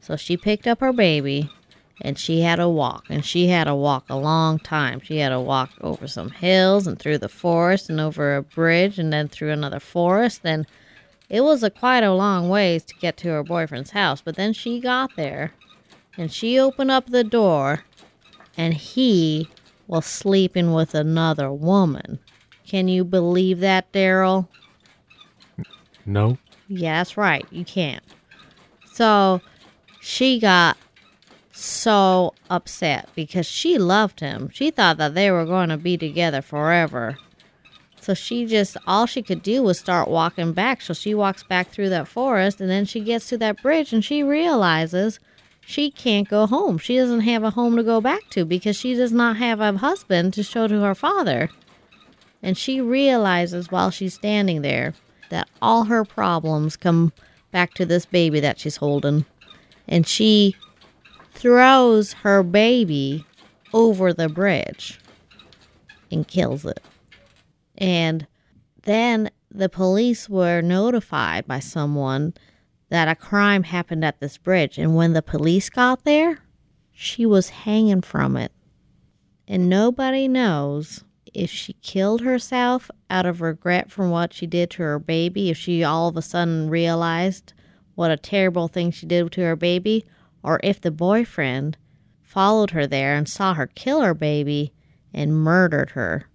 [0.00, 1.52] So she picked up her baby
[2.00, 4.98] and she had to walk, and she had to walk a long time.
[5.00, 8.98] She had to walk over some hills and through the forest and over a bridge
[8.98, 10.40] and then through another forest.
[10.42, 10.66] And
[11.28, 14.52] it was a quite a long ways to get to her boyfriend's house, but then
[14.52, 15.52] she got there
[16.16, 17.84] and she opened up the door
[18.56, 19.48] and he
[19.86, 22.18] was sleeping with another woman.
[22.68, 24.46] Can you believe that, Daryl?
[26.04, 26.36] No?
[26.68, 27.46] Yeah, that's right.
[27.50, 28.04] You can't.
[28.92, 29.40] So
[30.00, 30.76] she got
[31.52, 34.50] so upset because she loved him.
[34.52, 37.16] She thought that they were going to be together forever.
[38.02, 40.82] So she just, all she could do was start walking back.
[40.82, 44.04] So she walks back through that forest and then she gets to that bridge and
[44.04, 45.20] she realizes
[45.60, 46.76] she can't go home.
[46.76, 49.76] She doesn't have a home to go back to because she does not have a
[49.78, 51.48] husband to show to her father.
[52.42, 54.94] And she realizes while she's standing there
[55.30, 57.12] that all her problems come
[57.50, 59.24] back to this baby that she's holding.
[59.86, 60.54] And she
[61.32, 63.24] throws her baby
[63.72, 65.00] over the bridge
[66.10, 66.80] and kills it.
[67.76, 68.26] And
[68.82, 72.34] then the police were notified by someone
[72.90, 74.78] that a crime happened at this bridge.
[74.78, 76.38] And when the police got there,
[76.92, 78.52] she was hanging from it.
[79.46, 81.04] And nobody knows
[81.38, 85.56] if she killed herself out of regret from what she did to her baby, if
[85.56, 87.52] she all of a sudden realized
[87.94, 90.04] what a terrible thing she did to her baby,
[90.42, 91.76] or if the boyfriend
[92.22, 94.72] followed her there and saw her kill her baby
[95.14, 96.26] and murdered her.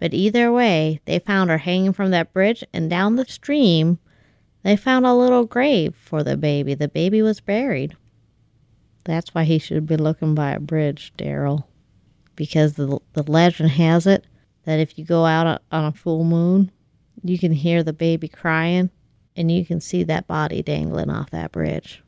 [0.00, 3.98] But either way, they found her hanging from that bridge, and down the stream,
[4.62, 6.74] they found a little grave for the baby.
[6.74, 7.96] The baby was buried.
[9.04, 11.64] That's why he should be looking by a bridge, Daryl.
[12.36, 14.26] Because the, the legend has it
[14.64, 16.70] that if you go out on a full moon,
[17.22, 18.90] you can hear the baby crying
[19.36, 22.02] and you can see that body dangling off that bridge.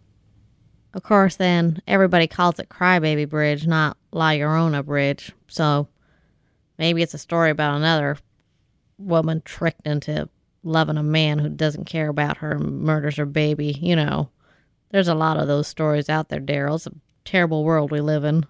[0.94, 5.32] Of course, then everybody calls it Crybaby Bridge, not La Llorona Bridge.
[5.46, 5.88] So
[6.78, 8.16] maybe it's a story about another
[8.98, 10.28] woman tricked into
[10.62, 13.78] loving a man who doesn't care about her and murders her baby.
[13.80, 14.30] You know,
[14.90, 16.76] there's a lot of those stories out there, Daryl.
[16.76, 16.92] It's a
[17.24, 18.46] terrible world we live in.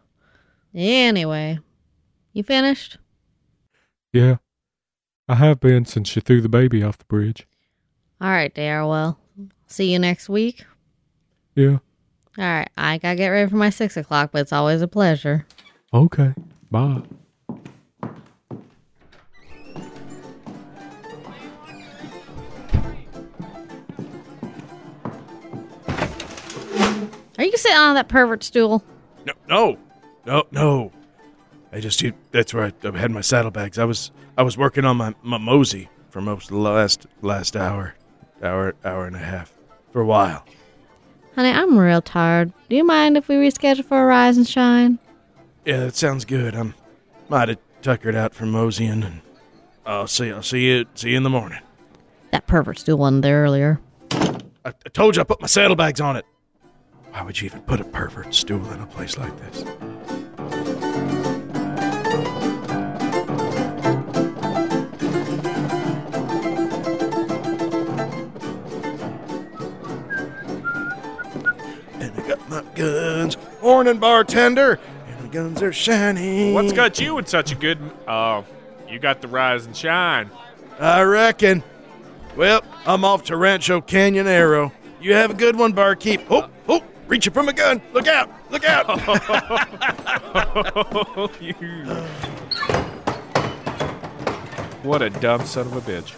[0.74, 1.58] Anyway,
[2.36, 2.98] you finished?
[4.12, 4.36] Yeah.
[5.26, 7.46] I have been since she threw the baby off the bridge.
[8.20, 8.90] All right, Daryl.
[8.90, 9.18] Well,
[9.66, 10.66] see you next week.
[11.54, 11.78] Yeah.
[12.38, 15.46] All right, I gotta get ready for my six o'clock, but it's always a pleasure.
[15.94, 16.34] Okay.
[16.70, 17.02] Bye.
[27.38, 28.82] Are you sitting on that pervert stool?
[29.24, 29.78] No, no,
[30.26, 30.92] no, no.
[31.72, 33.78] I just you, that's where I, I had my saddlebags.
[33.78, 37.94] I was I was working on my, my mosey for most the last last hour,
[38.42, 39.52] hour hour and a half,
[39.92, 40.44] for a while.
[41.34, 42.52] Honey, I'm real tired.
[42.70, 44.98] Do you mind if we reschedule for a rise and shine?
[45.66, 46.54] Yeah, that sounds good.
[46.54, 46.74] I'm
[47.28, 49.20] might have tuckered out from moseying, and
[49.84, 51.60] I'll see I'll see you see you in the morning.
[52.30, 53.80] That pervert stool wasn't there earlier.
[54.10, 56.24] I, I told you I put my saddlebags on it.
[57.10, 59.64] Why would you even put a pervert stool in a place like this?
[72.48, 73.36] My guns.
[73.62, 74.78] Morning, bartender.
[75.06, 76.54] And my guns are shining.
[76.54, 77.78] What's got you in such a good?
[78.06, 78.44] Oh,
[78.88, 80.30] you got the rise and shine.
[80.78, 81.62] I reckon.
[82.36, 84.72] Well, I'm off to Rancho Canyonero.
[85.00, 86.22] You have a good one, barkeep.
[86.30, 87.80] Oh, oh, reaching for my gun.
[87.92, 88.86] Look out, look out.
[94.86, 96.14] What a dumb son of a bitch.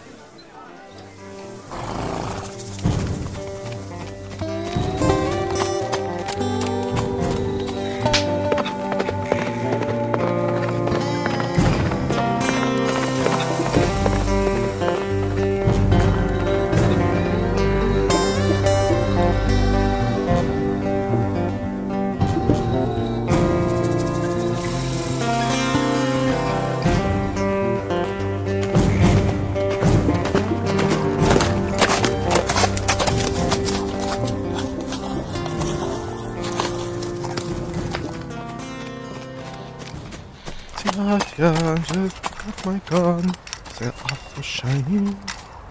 [40.83, 43.33] Just got my gun.
[43.73, 45.13] Set off so shiny.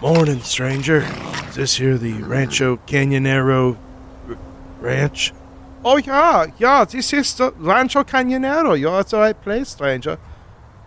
[0.01, 0.97] Morning, stranger.
[1.49, 3.75] Is this here the Rancho Canyonero
[4.29, 4.37] r-
[4.79, 5.33] Ranch?
[5.83, 8.79] Oh, yeah, yeah, this is the Rancho Canyonero.
[8.79, 10.19] You're at the right place, stranger.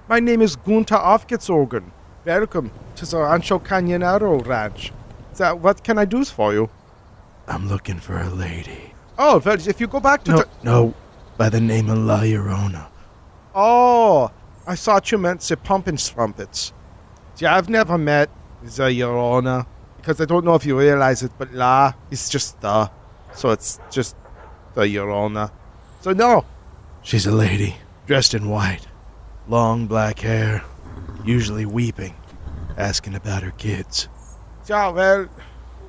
[0.08, 1.90] My name is Gunther Aufgezogen.
[2.24, 4.92] Welcome to the Rancho Canyonero Ranch.
[5.32, 6.70] So, what can I do for you?
[7.48, 8.94] I'm looking for a lady.
[9.18, 10.48] Oh, well, if you go back to No, the.
[10.62, 10.94] no,
[11.36, 12.86] by the name of La Llorona.
[13.54, 14.30] Oh,
[14.66, 16.72] I thought you meant the pumping strumpets.
[17.38, 18.30] Yeah, I've never met
[18.62, 22.90] the Llorona because I don't know if you realize it, but La is just the,
[23.34, 24.16] so it's just
[24.74, 25.50] the Llorona.
[26.00, 26.44] So no,
[27.02, 28.86] She's a lady, dressed in white,
[29.48, 30.62] long black hair,
[31.24, 32.14] usually weeping,
[32.76, 34.08] asking about her kids.
[34.68, 35.28] yeah, well,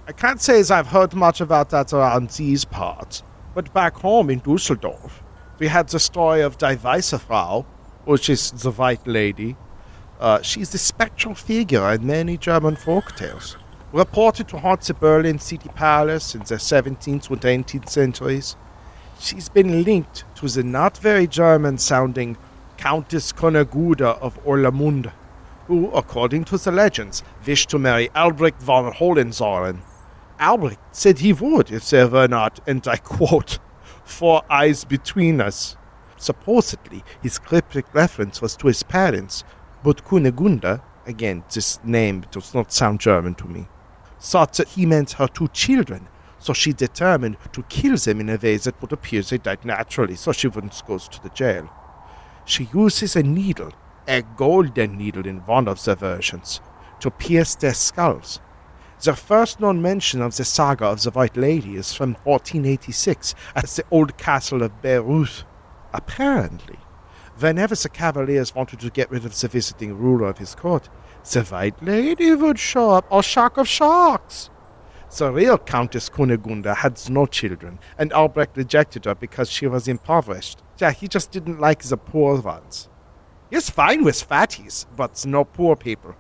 [0.08, 3.23] I can't say as I've heard much about that around these parts,
[3.56, 5.23] but back home in Dusseldorf,
[5.60, 7.66] we had the story of Die Weiße Frau,
[8.06, 9.56] which is the White Lady.
[10.20, 13.58] Uh, she's the spectral figure in many German folk tales,
[13.92, 18.56] reported to haunt the Berlin City Palace in the 17th and 18th centuries.
[19.20, 22.38] She's been linked to the not very German sounding
[22.78, 25.12] Countess Kunigunde of Orlamund,
[25.68, 29.82] who, according to the legends, wished to marry Albrecht von Hohenzollern.
[30.39, 33.60] Albrecht said he would if there were not, and I quote,
[34.04, 35.75] four eyes between us.
[36.17, 39.43] Supposedly, his cryptic reference was to his parents,
[39.83, 43.67] but Kunigunde, again, this name does not sound German to me,
[44.19, 46.08] thought that he meant her two children,
[46.39, 50.15] so she determined to kill them in a way that would appear they died naturally,
[50.15, 51.69] so she wouldn't go to the jail.
[52.45, 53.71] She uses a needle,
[54.08, 56.62] a golden needle in one of the versions,
[56.99, 58.39] to pierce their skulls.
[59.04, 63.65] The first known mention of the saga of the White Lady is from 1486 at
[63.65, 65.43] the old castle of Bayreuth.
[65.93, 66.79] Apparently,
[67.37, 70.87] whenever the cavaliers wanted to get rid of the visiting ruler of his court,
[71.29, 74.49] the White Lady would show up, or shock of shocks.
[75.17, 80.63] The real Countess Kunigunde had no children, and Albrecht rejected her because she was impoverished.
[80.77, 82.87] Yeah, he just didn't like the poor ones.
[83.51, 86.15] He's fine with fatties, but no poor people.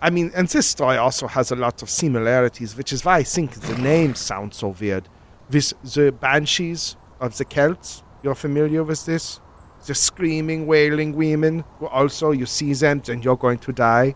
[0.00, 3.22] I mean, and this story also has a lot of similarities, which is why I
[3.24, 5.08] think the name sounds so weird.
[5.50, 9.40] With the banshees of the Celts, you're familiar with this?
[9.86, 14.14] The screaming, wailing women, who also you see them and you're going to die.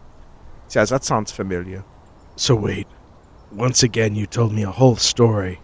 [0.71, 1.85] Yeah, that sounds familiar.
[2.37, 2.87] So wait,
[3.51, 5.61] once again you told me a whole story,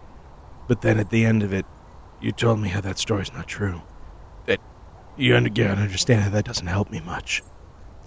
[0.67, 1.65] but then at the end of it,
[2.21, 3.81] you told me how that story's not true.
[4.45, 4.59] That
[5.17, 7.41] You un- gotta understand that that doesn't help me much.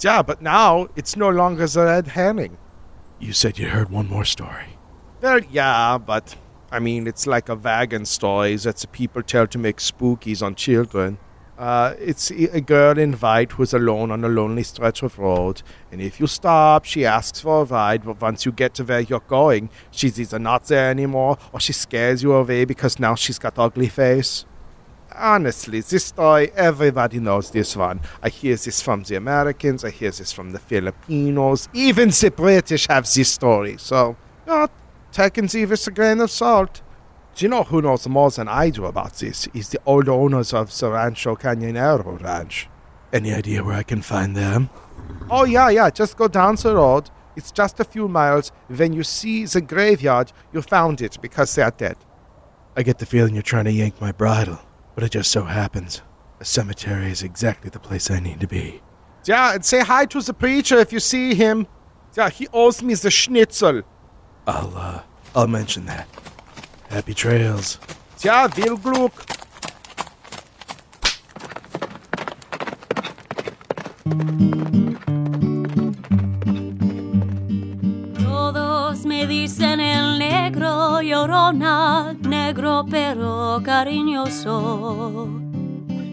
[0.05, 2.59] Yeah, but now it's no longer the red herring.
[3.21, 4.79] You said you heard one more story.
[5.21, 6.37] Well, yeah, but
[6.73, 10.57] I mean, it's like a wagon story that the people tell to make spookies on
[10.57, 11.19] children.
[11.59, 16.01] Uh, it's a girl in white who's alone on a lonely stretch of road, and
[16.01, 19.21] if you stop, she asks for a ride, but once you get to where you're
[19.21, 23.59] going, she's either not there anymore or she scares you away because now she's got
[23.59, 24.45] ugly face.
[25.17, 28.01] Honestly, this story, everybody knows this one.
[28.23, 32.87] I hear this from the Americans, I hear this from the Filipinos, even the British
[32.89, 34.17] have this story, so,
[35.13, 36.83] take and see with a grain of salt.
[37.35, 39.49] Do you know who knows more than I do about this?
[39.55, 42.69] Is the old owners of the Rancho Cañonero Ranch.
[43.13, 44.71] Any idea where I can find them?
[45.31, 47.11] Oh, yeah, yeah, just go down the road.
[47.37, 48.53] It's just a few miles.
[48.69, 51.97] When you see the graveyard, you found it because they're dead.
[52.77, 54.59] I get the feeling you're trying to yank my bridle,
[54.95, 56.03] but it just so happens
[56.43, 58.83] a cemetery is exactly the place I need to be.
[59.25, 61.69] Yeah, and say hi to the preacher if you see him.
[62.17, 63.83] Yeah, he owes me the schnitzel.
[64.49, 65.03] I'll, uh,
[65.37, 66.09] I'll mention that.
[66.91, 67.79] Happy trails.
[68.25, 69.13] Ja, viel Glück.
[79.03, 85.29] Todos me dicen el negro llorona, negro pero cariñoso.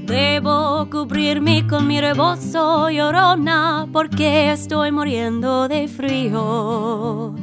[0.07, 7.35] Debo cubrirme con mi rebozo llorona porque estoy muriendo de frío.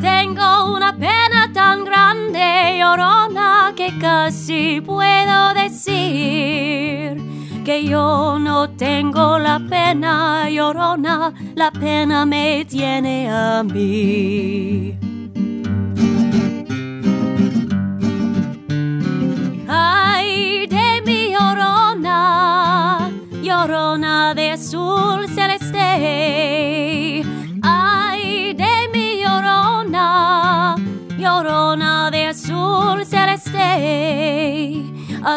[0.00, 7.20] Tengo una pena tan grande, llorona, que casi puedo decir
[7.70, 15.09] que yo no tengo la pena, llorona, la pena me tiene a mí.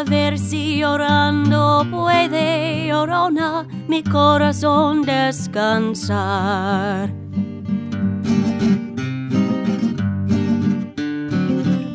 [0.03, 7.09] A ver si llorando puede, llorona, mi corazón descansar.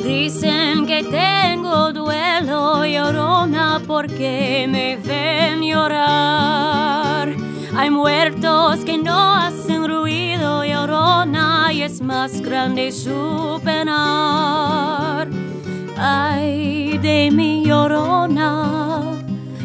[0.02, 7.28] Dicen que tengo duelo, llorona, porque me ven llorar.
[7.76, 15.27] Hay muertos que no hacen ruido, llorona, y es más grande su penar.
[16.10, 18.50] Ay, de mi llorona,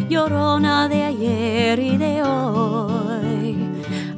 [0.09, 3.55] llorona de ayer y de hoy.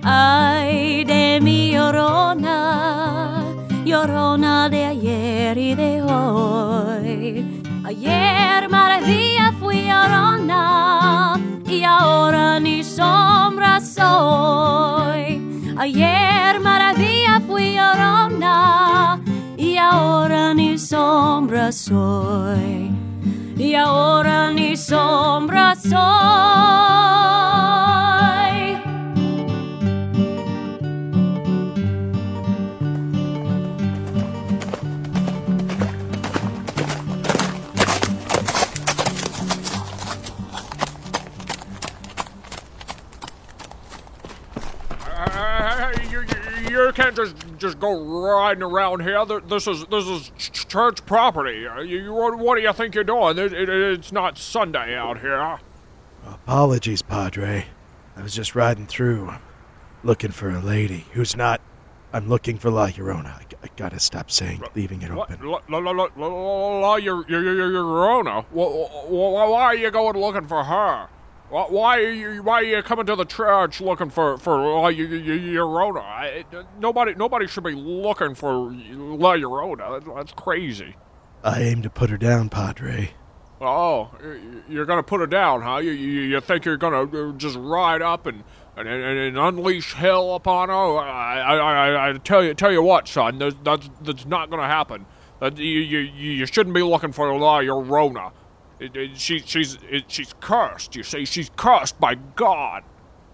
[0.01, 3.43] Ay, de mi llorona,
[3.85, 7.61] llorona de ayer y de hoy.
[7.85, 15.29] Ayer maravilla fui llorona y ahora ni sombra soy.
[15.77, 16.54] Ayer
[20.95, 22.89] sombra soy.
[23.57, 25.95] Y ahora ni sombra soy.
[45.27, 46.21] Hey, you,
[46.69, 49.25] you, can't just just go riding around here.
[49.25, 50.31] This is this is
[50.75, 51.65] church property.
[51.65, 53.37] Uh, You, you, what, do you think you're doing?
[53.37, 55.57] It, it, it's not Sunday out here.
[56.25, 57.67] Apologies, Padre.
[58.17, 59.31] I was just riding through,
[60.03, 61.61] looking for a lady who's not.
[62.11, 63.27] I'm looking for La Llorona.
[63.27, 65.39] I, I gotta stop saying, leaving it open.
[65.47, 68.41] La, la, la, la, la, la, la, you're, you're, you're, you're Rona.
[68.41, 71.07] Wh- wh- Why are you going looking for her?
[71.49, 74.87] Wh- Why are you why are you coming to the church looking for for La
[74.87, 76.01] Yo- Yo- Yo- Llorona?
[76.01, 76.43] I-
[76.79, 80.15] Nobody nobody should be looking for La Llorona.
[80.15, 80.95] That's crazy.
[81.43, 83.11] I aim to put her down, Padre.
[83.61, 84.09] Oh,
[84.67, 85.77] you're gonna put her down, huh?
[85.77, 88.43] You you, you think you're gonna uh, just ride up and
[88.77, 90.75] and, and, unleash hell upon her?
[90.75, 94.67] I, I, I, I tell you tell you what, son, that's that's, that's not gonna
[94.67, 95.05] happen.
[95.39, 98.31] That you, you you shouldn't be looking for La Llorona.
[98.79, 100.95] It, it, she she's it, she's cursed.
[100.95, 102.83] You see, she's cursed by God.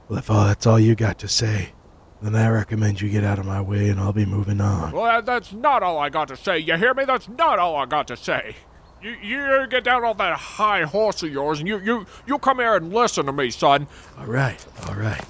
[0.08, 1.74] Well, if all that's all you got to say,
[2.22, 4.92] then I recommend you get out of my way and I'll be moving on.
[4.92, 6.60] Well, that, that's not all I got to say.
[6.60, 7.06] You hear me?
[7.06, 8.56] That's not all I got to say.
[9.02, 12.60] You, you get down off that high horse of yours, and you, you, you come
[12.60, 13.88] here and listen to me, son.
[14.20, 15.26] All right, all right.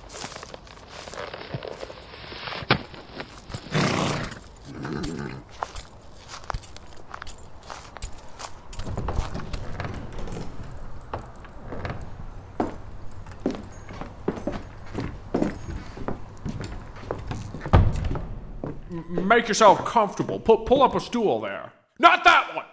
[19.11, 20.39] Make yourself comfortable.
[20.39, 21.71] Pull, pull up a stool there.
[21.99, 22.65] Not that one.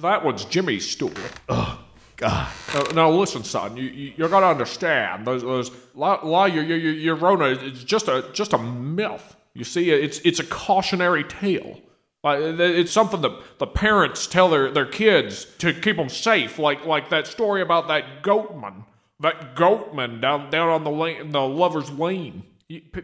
[0.00, 1.12] That one's Jimmy's stool.
[1.48, 1.78] Oh,
[2.16, 2.48] God.
[2.74, 3.76] Now, now listen, son.
[3.76, 5.26] You, you you're gonna understand.
[5.26, 9.36] Those those La, La your, your, your, your Rona is just a just a myth.
[9.54, 11.80] You see, it's it's a cautionary tale.
[12.24, 16.58] Like it's something that the parents tell their, their kids to keep them safe.
[16.58, 18.84] Like like that story about that goatman,
[19.20, 22.44] that goatman down down on the lane, the lovers' lane.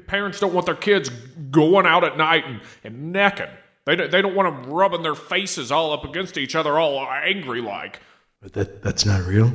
[0.07, 1.11] Parents don't want their kids
[1.51, 3.49] going out at night and, and necking.
[3.85, 7.01] They don't, they don't want them rubbing their faces all up against each other, all
[7.01, 8.01] angry like.
[8.43, 9.53] But that that's not real.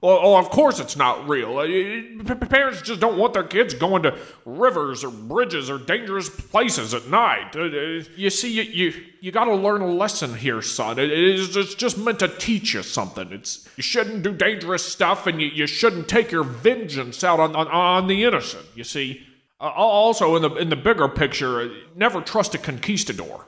[0.00, 1.58] Well, oh, of course it's not real.
[1.58, 6.92] Uh, Parents just don't want their kids going to rivers or bridges or dangerous places
[6.92, 7.54] at night.
[7.54, 10.98] Uh, uh, You see, you you, you got to learn a lesson here, son.
[10.98, 13.32] It is it's just meant to teach you something.
[13.32, 17.54] It's you shouldn't do dangerous stuff, and you, you shouldn't take your vengeance out on,
[17.54, 18.66] on on the innocent.
[18.74, 19.26] You see.
[19.62, 23.46] Uh, also, in the in the bigger picture, uh, never trust a conquistador.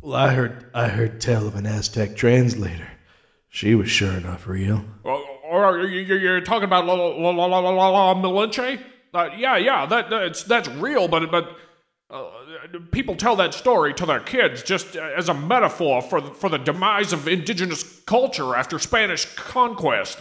[0.00, 2.88] Well, I heard I heard tell of an Aztec translator.
[3.50, 4.82] She was sure enough real.
[5.04, 8.80] Well, or uh, you're talking about La La La La La La, Malinche?
[9.12, 11.58] Uh, yeah, yeah, that that's that's real, but but.
[12.10, 12.30] Uh,
[12.90, 16.58] people tell that story to their kids just as a metaphor for the, for the
[16.58, 20.20] demise of indigenous culture after Spanish conquest.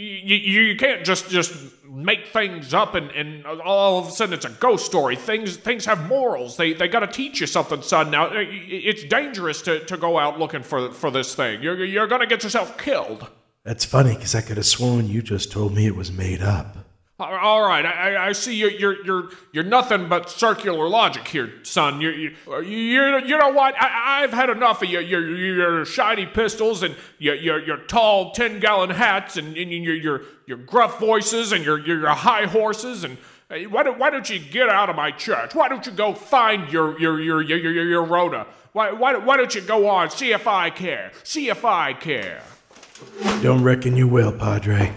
[0.00, 1.52] You, you, can't just just
[1.84, 5.16] make things up and, and all of a sudden it's a ghost story.
[5.16, 6.56] Things things have morals.
[6.56, 8.12] They they got to teach you something, son.
[8.12, 11.62] Now it's dangerous to, to go out looking for for this thing.
[11.62, 13.26] You're you're gonna get yourself killed.
[13.64, 16.87] That's funny because I could have sworn you just told me it was made up.
[17.20, 22.00] All- right, I, I- see you're you're you're you're nothing but circular logic here, son.
[22.00, 23.74] You you you you know what?
[23.76, 28.30] I, I've had enough of your your, your shiny pistols and your your, your tall
[28.32, 32.46] ten gallon hats and, and your your your gruff voices and your your, your high
[32.46, 33.18] horses and.
[33.50, 35.54] hey, Why don't, why don't you get out of my church?
[35.56, 38.46] Why don't you go find your your your your your, your Rhoda?
[38.74, 40.10] Why, why why don't you go on?
[40.10, 41.10] See if I care.
[41.24, 42.42] See if I care.
[43.42, 44.92] Don't reckon you will, Padre.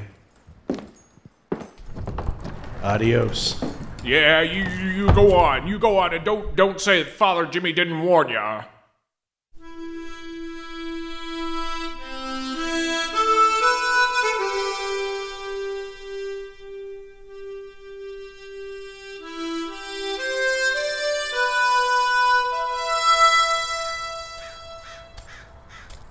[2.84, 3.64] Adios.
[4.04, 5.68] Yeah, you, you go on.
[5.68, 8.64] You go on and don't don't say that Father Jimmy didn't warn ya.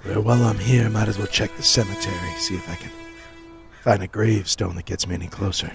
[0.07, 2.91] Well, while I'm here, might as well check the cemetery, see if I can
[3.83, 5.71] find a gravestone that gets me any closer.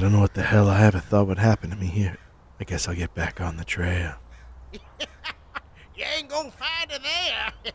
[0.00, 2.16] I don't know what the hell I ever thought would happen to me here.
[2.58, 4.14] I guess I'll get back on the trail.
[5.94, 7.52] You ain't gonna find her there.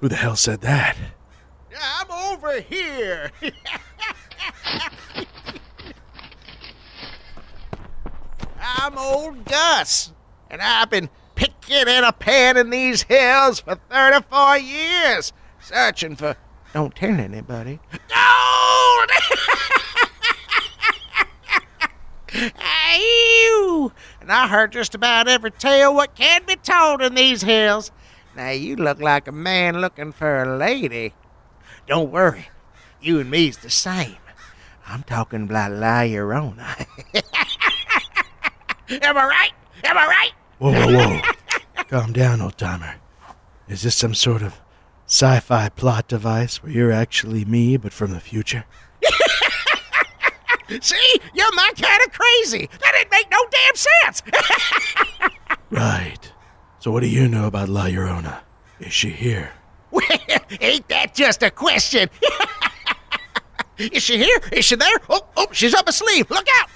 [0.00, 0.98] Who the hell said that?
[1.80, 3.30] I'm over here.
[8.60, 10.12] I'm old Gus,
[10.50, 16.36] and I've been picking in a pan in these hills for 34 years, searching for.
[16.76, 17.80] Don't tell anybody.
[17.90, 19.10] Gold!
[22.34, 23.92] Ew!
[24.20, 27.92] And I heard just about every tale what can be told in these hills.
[28.36, 31.14] Now you look like a man looking for a lady.
[31.86, 32.48] Don't worry,
[33.00, 34.18] you and me's the same.
[34.86, 36.86] I'm talking about La Llorona.
[38.90, 39.52] Am I right?
[39.82, 40.32] Am I right?
[40.58, 41.22] Whoa, whoa, whoa.
[41.84, 42.96] Calm down, old timer.
[43.66, 44.60] Is this some sort of
[45.06, 48.64] sci fi plot device where you're actually me, but from the future?
[50.80, 52.68] See, you're my kind of crazy.
[52.80, 54.22] That didn't make no damn sense.
[55.70, 56.32] Right.
[56.78, 58.40] So, what do you know about La Llorona?
[58.78, 59.50] Is she here?
[59.90, 60.04] Well,
[60.60, 62.08] ain't that just a question?
[63.78, 64.38] Is she here?
[64.52, 64.96] Is she there?
[65.08, 66.30] Oh, oh, she's up sleeve.
[66.30, 66.70] Look out!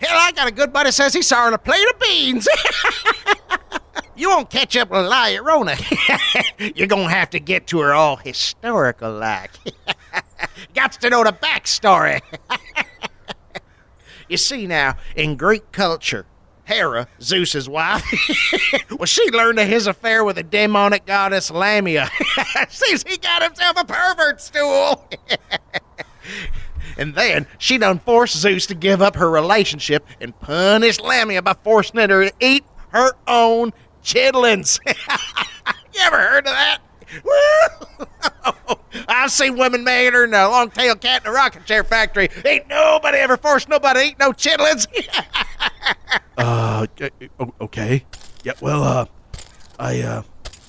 [0.00, 2.48] Hell, I got a good buddy says he saw her on a plate of beans.
[4.18, 5.76] You won't catch up with La Llorona.
[6.76, 9.52] You're gonna have to get to her all historical like.
[10.74, 12.20] Got to know the backstory.
[14.28, 16.26] you see now, in Greek culture,
[16.64, 18.04] Hera, Zeus's wife,
[18.90, 22.10] well, she learned of his affair with the demonic goddess Lamia.
[22.68, 25.08] Seems he got himself a pervert stool.
[26.98, 31.54] and then she done forced Zeus to give up her relationship and punished Lamia by
[31.62, 34.80] forcing her to eat her own chitlins.
[34.86, 36.78] you ever heard of that?
[39.08, 42.28] I I see women matter and a long tailed cat in a rocking chair factory.
[42.44, 44.86] Ain't nobody ever forced nobody to eat no chitlins.
[46.36, 46.86] Uh,
[47.60, 48.04] okay.
[48.44, 49.06] Yeah, well, uh,
[49.78, 50.22] I, uh,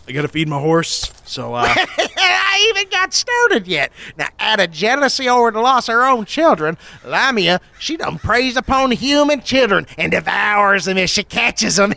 [0.07, 3.91] I gotta feed my horse, so, uh, I even got started yet.
[4.17, 8.57] Now, out of jealousy over the loss of her own children, Lamia, she done preys
[8.57, 11.93] upon human children and devours them if she catches them.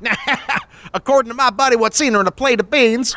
[0.00, 0.14] Now,
[0.94, 3.14] according to my buddy what seen her in a plate of beans,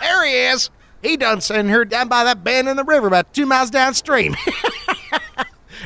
[0.00, 0.70] there he is.
[1.02, 4.34] He done sent her down by that bend in the river about two miles downstream.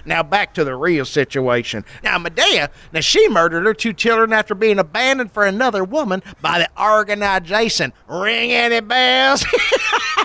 [0.04, 1.84] Now back to the real situation.
[2.02, 6.58] Now Medea, now she murdered her two children after being abandoned for another woman by
[6.60, 7.92] the organization.
[8.08, 9.44] Ring any bells?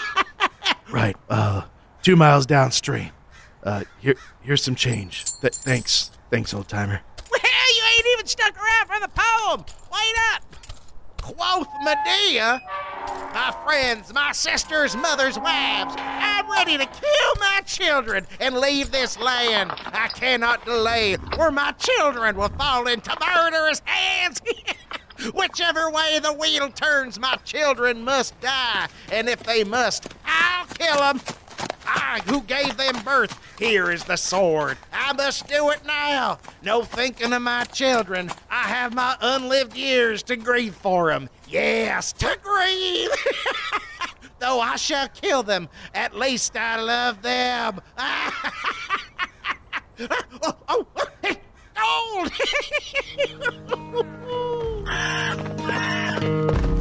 [0.91, 1.63] right, uh,
[2.01, 3.11] two miles downstream.
[3.63, 5.25] Uh, here, here's some change.
[5.41, 6.11] Th- thanks.
[6.29, 7.01] Thanks, old timer.
[8.27, 9.65] Stuck around for the poem.
[9.91, 10.43] Wait up.
[11.21, 12.61] Quoth Medea,
[13.33, 19.19] my friends, my sisters, mothers, wives, I'm ready to kill my children and leave this
[19.19, 19.71] land.
[19.73, 24.39] I cannot delay, or my children will fall into murderous hands.
[25.33, 28.87] Whichever way the wheel turns, my children must die.
[29.11, 31.21] And if they must, I'll kill them.
[31.87, 34.77] I, who gave them birth, here is the sword.
[35.05, 36.39] I must do it now.
[36.63, 38.31] No thinking of my children.
[38.49, 41.29] I have my unlived years to grieve for them.
[41.47, 43.11] Yes, to grieve.
[44.39, 47.81] Though I shall kill them, at least I love them.
[47.99, 48.31] oh,
[50.67, 50.87] oh,
[51.77, 52.27] oh,
[56.65, 56.74] Well,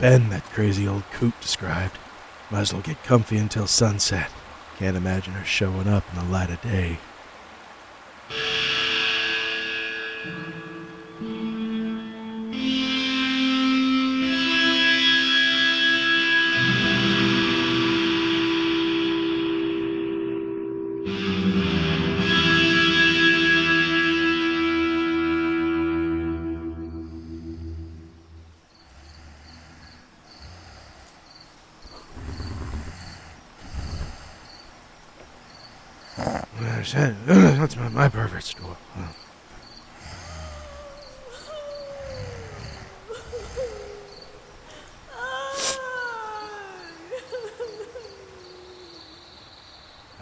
[0.00, 1.98] bend that crazy old coot described.
[2.50, 4.30] Might as well get comfy until sunset.
[4.78, 6.98] Can't imagine her showing up in the light of day.
[37.92, 38.76] My, my perfect store.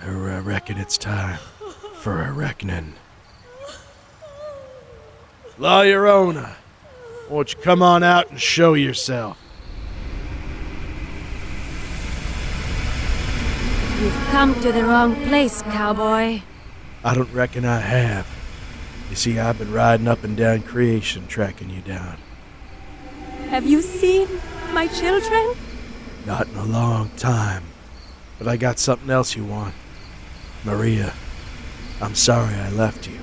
[0.00, 1.38] I reckon it's time
[1.96, 2.94] for a reckoning.
[5.58, 6.54] La Llorona,
[7.28, 9.36] won't you come on out and show yourself?
[14.00, 16.42] You've come to the wrong place, cowboy.
[17.08, 18.26] I don't reckon I have.
[19.08, 22.18] You see, I've been riding up and down creation tracking you down.
[23.48, 24.28] Have you seen
[24.74, 25.54] my children?
[26.26, 27.62] Not in a long time.
[28.38, 29.72] But I got something else you want.
[30.66, 31.14] Maria,
[32.02, 33.18] I'm sorry I left you.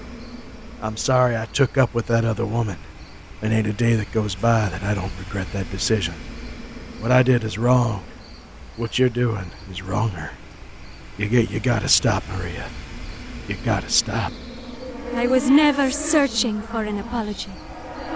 [0.82, 2.80] I'm sorry I took up with that other woman.
[3.44, 6.16] And ain't a day that goes by that I don't regret that decision.
[7.02, 8.04] What I did is wrong.
[8.78, 10.32] What you're doing is wronger.
[11.20, 12.68] You get you gotta stop, Maria.
[13.48, 14.32] You gotta stop.
[15.14, 17.52] I was never searching for an apology.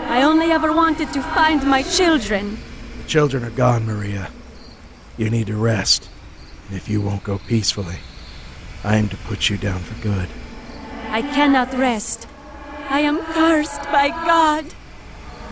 [0.07, 2.57] I only ever wanted to find my children.
[3.01, 4.31] The children are gone, Maria.
[5.17, 6.09] You need to rest.
[6.67, 7.99] And if you won't go peacefully,
[8.83, 10.29] I am to put you down for good.
[11.09, 12.27] I cannot rest.
[12.89, 14.65] I am cursed by God.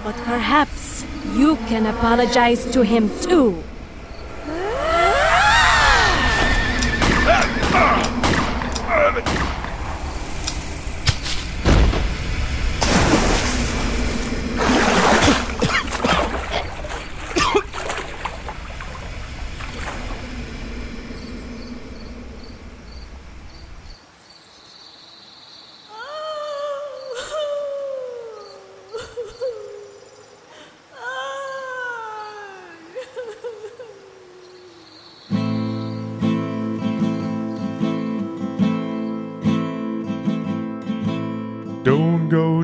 [0.04, 3.64] But perhaps you can apologize to him too.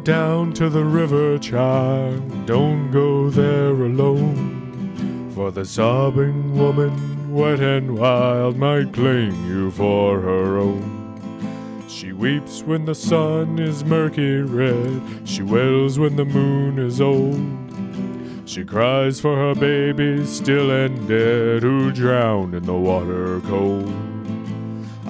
[0.04, 2.45] Down to the river, child.
[2.45, 5.32] Don't go there alone.
[5.34, 11.86] For the sobbing woman, wet and wild, might claim you for her own.
[11.88, 15.01] She weeps when the sun is murky red.
[15.26, 17.39] She wails when the moon is old.
[18.45, 24.12] She cries for her baby, still and dead, who drowned in the water cold.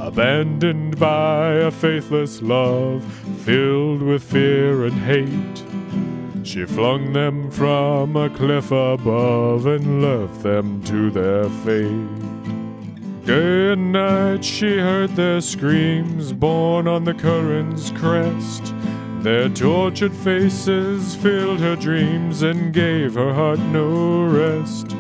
[0.03, 3.05] Abandoned by a faithless love,
[3.45, 10.83] filled with fear and hate, she flung them from a cliff above and left them
[10.83, 13.25] to their fate.
[13.25, 18.73] Day and night she heard their screams borne on the current's crest.
[19.21, 24.97] Their tortured faces filled her dreams and gave her heart no rest.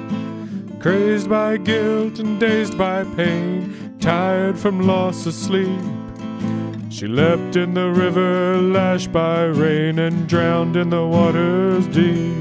[0.79, 5.79] Crazed by guilt and dazed by pain, tired from loss of sleep,
[6.89, 12.35] she leapt in the river, lashed by rain, and drowned in the waters deep.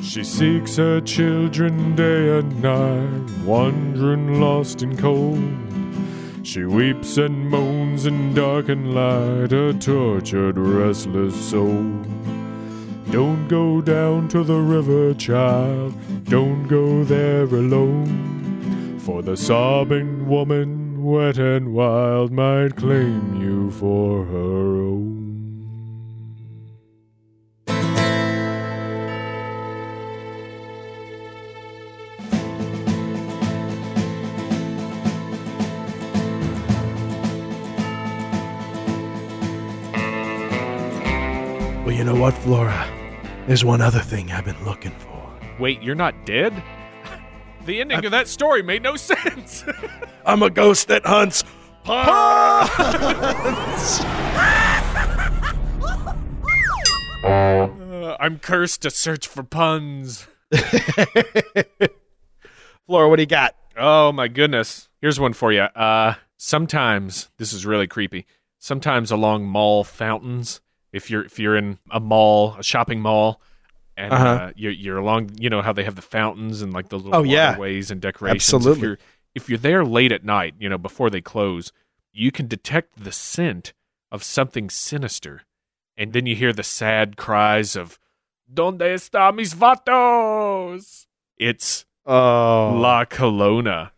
[0.00, 5.42] She seeks her children day and night, wandering lost and cold.
[6.44, 12.04] She weeps and moans in dark and light, a tortured, restless soul.
[13.10, 15.94] Don't go down to the river, child,
[16.24, 18.98] don't go there alone.
[18.98, 25.18] For the sobbing woman, wet and wild, might claim you for her own.
[41.86, 42.97] Well, you know what, Flora?
[43.48, 45.26] There's one other thing I've been looking for.
[45.58, 46.62] Wait, you're not dead?
[47.64, 49.62] The ending of that story made no sense.
[50.26, 51.44] I'm a ghost that hunts.
[57.24, 60.28] Uh, I'm cursed to search for puns.
[62.86, 63.56] Flora, what do you got?
[63.76, 64.88] Oh my goodness.
[65.00, 65.62] Here's one for you.
[65.62, 68.24] Uh sometimes this is really creepy.
[68.58, 70.60] Sometimes along mall fountains,
[70.98, 73.40] if you're if you're in a mall, a shopping mall,
[73.96, 74.52] and uh Uh-huh.
[74.54, 77.22] you're you're along, you know how they have the fountains and like the little Oh,
[77.24, 77.50] yeah.
[77.52, 78.52] waterways and decorations.
[78.54, 78.72] Absolutely.
[78.78, 78.98] If you're
[79.34, 81.72] if you're there late at night, you know before they close,
[82.12, 83.72] you can detect the scent
[84.10, 85.42] of something sinister,
[85.96, 87.98] and then you hear the sad cries of
[88.52, 91.06] "Donde está mis vatos?"
[91.38, 93.90] It's Oh, La Colona.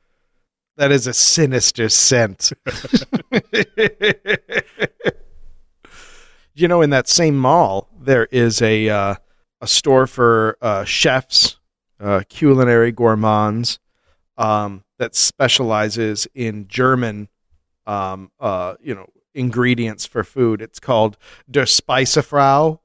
[0.76, 2.52] that is a sinister scent.
[6.60, 9.14] you know, in that same mall, there is a uh,
[9.60, 11.58] a store for uh, chefs,
[11.98, 13.78] uh, culinary gourmands,
[14.36, 17.28] um, that specializes in German,
[17.86, 20.60] um, uh, you know, ingredients for food.
[20.60, 21.16] It's called
[21.50, 22.80] Der Speisefrau.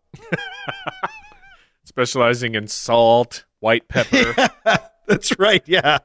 [1.84, 4.50] specializing in salt, white pepper,
[5.08, 5.64] That's right.
[5.66, 6.00] Yeah,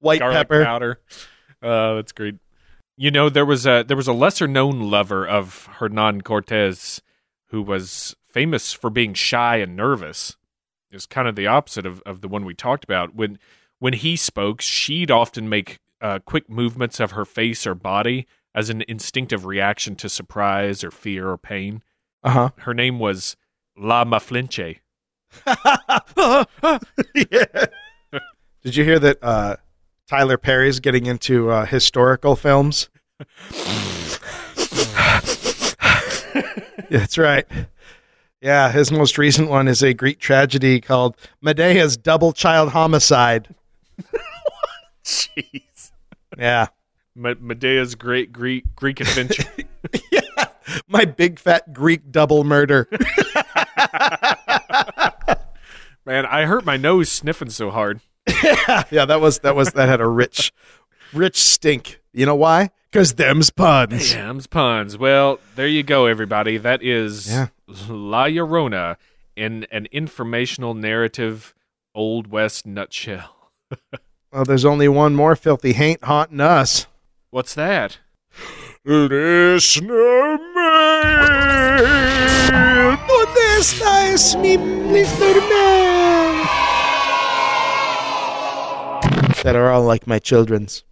[0.00, 0.64] white garlic pepper.
[0.64, 1.00] powder.
[1.62, 2.36] Uh, that's great.
[2.96, 7.02] You know, there was a there was a lesser known lover of Hernan Cortez
[7.56, 10.36] who was famous for being shy and nervous.
[10.90, 13.14] is kind of the opposite of, of the one we talked about.
[13.14, 13.38] When
[13.78, 18.68] when he spoke, she'd often make uh, quick movements of her face or body as
[18.68, 21.82] an instinctive reaction to surprise or fear or pain.
[22.22, 22.50] Uh huh.
[22.58, 23.38] Her name was
[23.74, 24.80] La Maflinche.
[25.46, 26.44] yeah.
[28.62, 29.56] Did you hear that uh,
[30.06, 32.90] Tyler Perry's getting into uh, historical films?
[36.90, 37.46] That's right.
[38.40, 43.54] Yeah, his most recent one is a Greek tragedy called Medea's Double Child Homicide.
[45.04, 45.92] Jeez.
[46.38, 46.68] Yeah.
[47.14, 49.44] Me- Medea's great Greek Greek adventure.
[50.12, 50.20] yeah.
[50.86, 52.88] My big fat Greek double murder.
[56.04, 58.00] Man, I hurt my nose sniffing so hard.
[58.90, 60.52] yeah, that was that was that had a rich
[61.12, 62.00] rich stink.
[62.16, 62.70] You know why?
[62.92, 64.14] Cuz them's puns.
[64.14, 64.96] Them's puns.
[64.96, 66.56] Well, there you go, everybody.
[66.56, 67.48] That is Yeah.
[67.88, 68.96] La Llorona
[69.36, 71.54] in an informational narrative
[71.94, 73.50] Old West nutshell.
[74.32, 76.86] Well, there's only one more filthy haint haunting us.
[77.30, 77.98] What's that?
[78.84, 81.86] Listener mail.
[83.06, 86.46] ¿Dónde está es mi listener man?
[89.42, 90.84] That are all like my children's.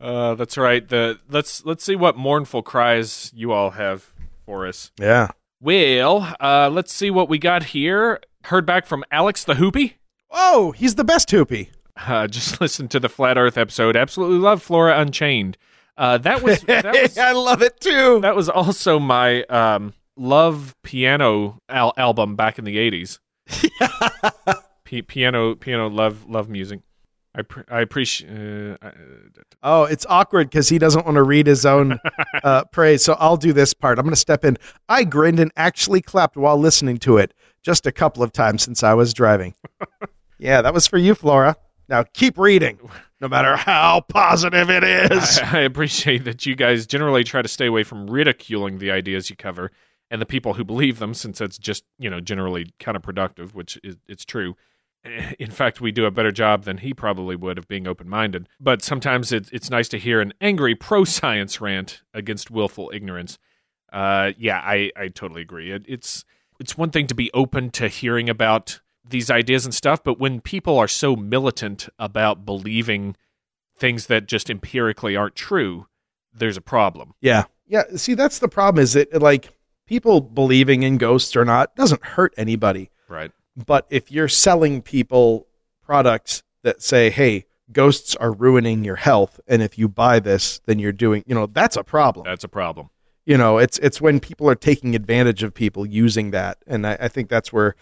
[0.00, 0.86] Uh, that's right.
[0.88, 4.12] The let's let's see what mournful cries you all have
[4.44, 4.92] for us.
[4.98, 5.28] Yeah.
[5.60, 8.20] Well, uh, let's see what we got here.
[8.44, 9.94] Heard back from Alex the Hoopy.
[10.30, 11.70] Oh, he's the best hoopy.
[11.96, 13.96] Uh, just listen to the Flat Earth episode.
[13.96, 15.58] Absolutely love Flora Unchained.
[15.96, 18.20] Uh, that was that was I love it too.
[18.20, 23.18] that was also my um, love piano al- album back in the eighties.
[24.84, 26.80] P- piano, piano, love, love music.
[27.34, 28.30] I pr- I appreciate.
[28.82, 28.90] Uh,
[29.62, 31.98] Oh, it's awkward because he doesn't want to read his own
[32.44, 33.04] uh, praise.
[33.04, 33.98] So I'll do this part.
[33.98, 34.56] I'm going to step in.
[34.88, 38.82] I grinned and actually clapped while listening to it just a couple of times since
[38.84, 39.54] I was driving.
[40.38, 41.56] yeah, that was for you, Flora.
[41.88, 42.78] Now keep reading,
[43.20, 45.38] no matter how positive it is.
[45.42, 49.30] I, I appreciate that you guys generally try to stay away from ridiculing the ideas
[49.30, 49.72] you cover
[50.10, 53.96] and the people who believe them, since it's just you know generally counterproductive, which is
[54.06, 54.54] it's true.
[55.38, 58.48] In fact, we do a better job than he probably would of being open minded.
[58.60, 63.38] But sometimes it, it's nice to hear an angry pro science rant against willful ignorance.
[63.92, 65.70] Uh, yeah, I, I totally agree.
[65.70, 66.24] It, it's
[66.60, 70.40] it's one thing to be open to hearing about these ideas and stuff, but when
[70.40, 73.16] people are so militant about believing
[73.76, 75.86] things that just empirically aren't true,
[76.34, 77.14] there's a problem.
[77.20, 77.44] Yeah.
[77.66, 77.84] Yeah.
[77.96, 79.56] See, that's the problem is that, like,
[79.86, 82.90] people believing in ghosts or not doesn't hurt anybody.
[83.08, 83.30] Right.
[83.66, 85.46] But if you're selling people
[85.82, 90.78] products that say, hey, ghosts are ruining your health, and if you buy this, then
[90.78, 92.24] you're doing, you know, that's a problem.
[92.24, 92.90] That's a problem.
[93.26, 96.58] you know, it's it's when people are taking advantage of people using that.
[96.66, 97.74] And I, I think that's where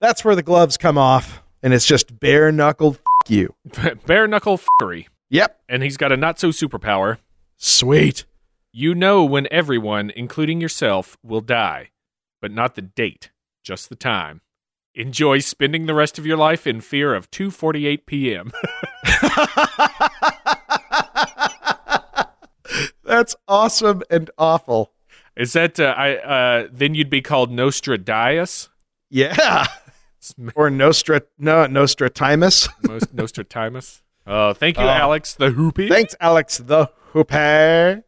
[0.00, 1.42] that's where the gloves come off.
[1.62, 3.54] And it's just bare knuckled f- you.
[4.06, 5.08] Bare knuckle fury.
[5.30, 5.58] Yep.
[5.68, 7.18] And he's got a not so superpower.
[7.56, 8.24] Sweet.
[8.70, 11.90] You know when everyone, including yourself, will die,
[12.42, 13.30] but not the date,
[13.62, 14.42] just the time.
[14.96, 18.52] Enjoy spending the rest of your life in fear of 2:48 p.m.
[23.04, 24.92] That's awesome and awful.
[25.36, 28.68] Is that uh, I uh then you'd be called Nostradamus?
[29.10, 29.66] Yeah.
[30.54, 32.68] or Nostra no Nostratimus.
[32.82, 34.02] Most Nostradamus.
[34.26, 34.88] Oh, thank you, Oh.
[34.88, 35.88] Alex the Hoopy.
[35.88, 38.02] Thanks, Alex the Hooper.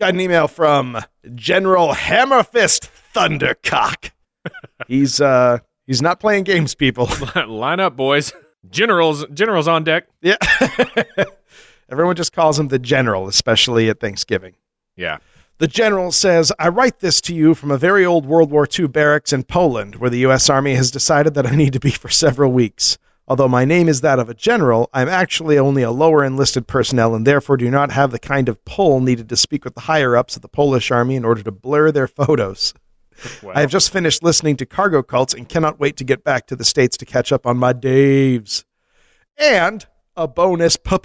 [0.00, 0.98] Got an email from
[1.34, 4.10] General Hammerfist Thundercock.
[4.88, 7.08] he's uh he's not playing games, people.
[7.46, 8.32] Line up, boys.
[8.70, 10.06] Generals, generals on deck.
[10.20, 10.36] Yeah.
[11.88, 14.54] Everyone just calls him the general, especially at Thanksgiving.
[14.96, 15.18] Yeah.
[15.58, 18.88] The general says, I write this to you from a very old World War II
[18.88, 20.48] barracks in Poland, where the U.S.
[20.48, 22.98] Army has decided that I need to be for several weeks.
[23.28, 27.14] Although my name is that of a general, I'm actually only a lower enlisted personnel
[27.14, 30.16] and therefore do not have the kind of pull needed to speak with the higher
[30.16, 32.74] ups of the Polish army in order to blur their photos.
[33.42, 36.46] Well, I have just finished listening to Cargo Cults and cannot wait to get back
[36.48, 38.64] to the States to catch up on my Daves.
[39.36, 41.00] And a bonus pun.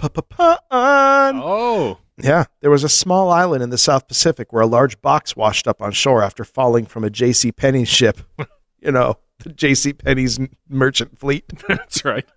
[0.70, 5.36] oh, Yeah, there was a small island in the South Pacific where a large box
[5.36, 7.52] washed up on shore after falling from a J.C.
[7.52, 8.20] Penney's ship.
[8.80, 9.16] you know,
[9.56, 9.92] J.C.
[9.92, 10.38] Penney's
[10.68, 11.44] merchant fleet.
[11.68, 12.26] that's right.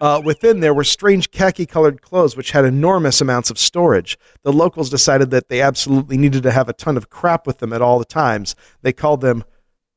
[0.00, 4.18] Uh, within there were strange khaki-colored clothes which had enormous amounts of storage.
[4.42, 7.72] The locals decided that they absolutely needed to have a ton of crap with them
[7.72, 8.54] at all the times.
[8.82, 9.44] They called them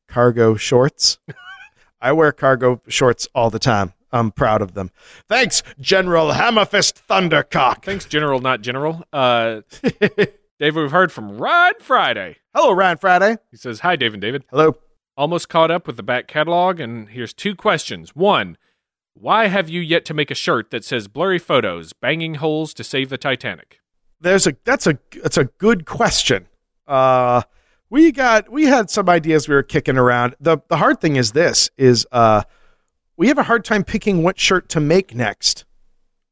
[0.07, 1.19] cargo shorts.
[2.01, 3.93] I wear cargo shorts all the time.
[4.13, 4.91] I'm proud of them.
[5.27, 7.83] Thanks, General Hammerfist Thundercock.
[7.83, 9.03] Thanks, General, not General.
[9.11, 9.61] Uh,
[10.59, 12.37] Dave, we've heard from Rod Friday.
[12.55, 13.37] Hello, Ryan Friday.
[13.51, 14.45] He says, Hi, Dave and David.
[14.49, 14.77] Hello.
[15.17, 18.15] Almost caught up with the back catalog, and here's two questions.
[18.15, 18.57] One,
[19.15, 22.83] why have you yet to make a shirt that says blurry photos, banging holes to
[22.83, 23.79] save the Titanic?
[24.19, 26.47] there's a that's a that's a good question.
[26.87, 27.41] Uh,
[27.89, 30.35] we got we had some ideas we were kicking around.
[30.39, 32.43] the The hard thing is this is uh,
[33.15, 35.65] we have a hard time picking what shirt to make next.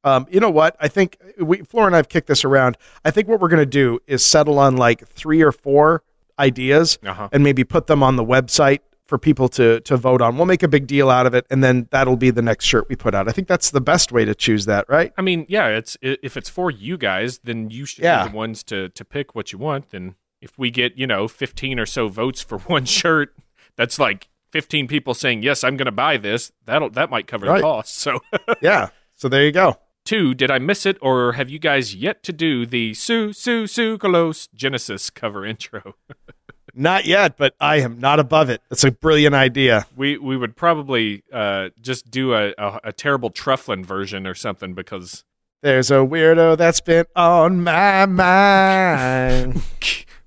[0.04, 0.76] Um, you know what?
[0.80, 2.78] I think we Flora and I have kicked this around.
[3.04, 6.04] I think what we're gonna do is settle on like three or four
[6.40, 7.30] ideas Uh-huh.
[7.32, 10.36] and maybe put them on the website for people to to vote on.
[10.36, 12.88] We'll make a big deal out of it, and then that'll be the next shirt
[12.90, 13.28] we put out.
[13.30, 15.14] I think that's the best way to choose that, right?
[15.18, 18.24] I mean, yeah, it's if it's for you guys, then you should Yeah.
[18.24, 19.92] be the ones to to pick what you want.
[19.92, 23.36] Then if we get you know fifteen or so votes for one shirt,
[23.76, 26.52] that's like fifteen people saying yes, I'm going to buy this.
[26.66, 27.58] That'll that might cover Right.
[27.58, 27.96] the cost.
[28.00, 28.20] So
[28.62, 28.90] yeah.
[29.14, 29.78] So there you go.
[30.06, 33.68] Two, did I miss it, or have you guys yet to do the Su Su
[33.68, 35.96] Su Colos Genesis cover intro?
[36.78, 38.62] Not yet, but I am not above it.
[38.70, 39.88] It's a brilliant idea.
[39.96, 44.74] we we would probably uh, just do a, a a terrible Trufflin version or something
[44.74, 45.24] because
[45.62, 49.64] There's a weirdo that's been on my mind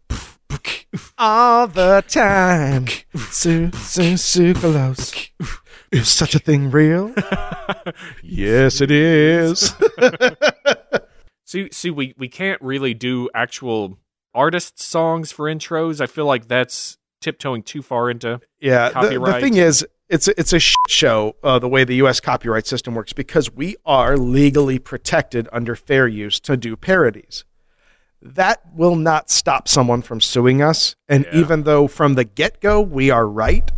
[1.19, 2.87] all the time.
[3.31, 5.29] Su Su Sucralose.
[5.91, 7.15] Is such a thing real?
[8.23, 9.73] yes, it is.
[11.45, 13.99] see see we we can't really do actual
[14.35, 16.01] artist songs for intros.
[16.01, 20.39] I feel like that's tiptoeing too far into Yeah, the, the thing is, it's a,
[20.39, 22.21] it's a show uh, the way the U.S.
[22.21, 27.45] copyright system works because we are legally protected under fair use to do parodies.
[28.21, 30.95] That will not stop someone from suing us.
[31.09, 31.41] And Yeah.
[31.41, 33.71] even though from the get go we are right,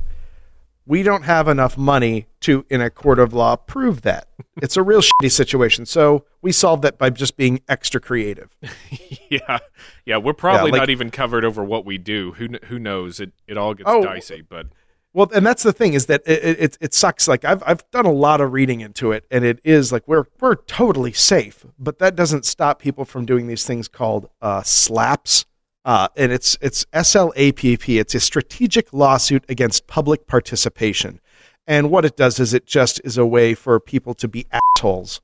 [0.90, 4.26] we don't have enough money to, in a court of law, prove that.
[4.60, 5.86] It's a real shitty situation.
[5.86, 8.50] So we solved that by just being extra creative.
[9.30, 9.58] yeah,
[10.04, 10.16] yeah.
[10.16, 12.32] We're probably Yeah, like- not even covered over what we do.
[12.32, 13.20] Who who knows?
[13.20, 14.02] It it all gets Oh.
[14.02, 14.66] dicey, but
[15.12, 17.28] Well, and that's the thing is that it, it, it, it sucks.
[17.28, 20.24] Like I've, I've done a lot of reading into it and it is like, we're,
[20.40, 25.44] we're totally safe, but that doesn't stop people from doing these things called, uh, slaps.
[25.90, 27.98] Uh, and it's, it's SLAPP.
[27.98, 31.20] It's a strategic lawsuit against public participation.
[31.66, 35.20] And what it does is it just is a way for people to be assholes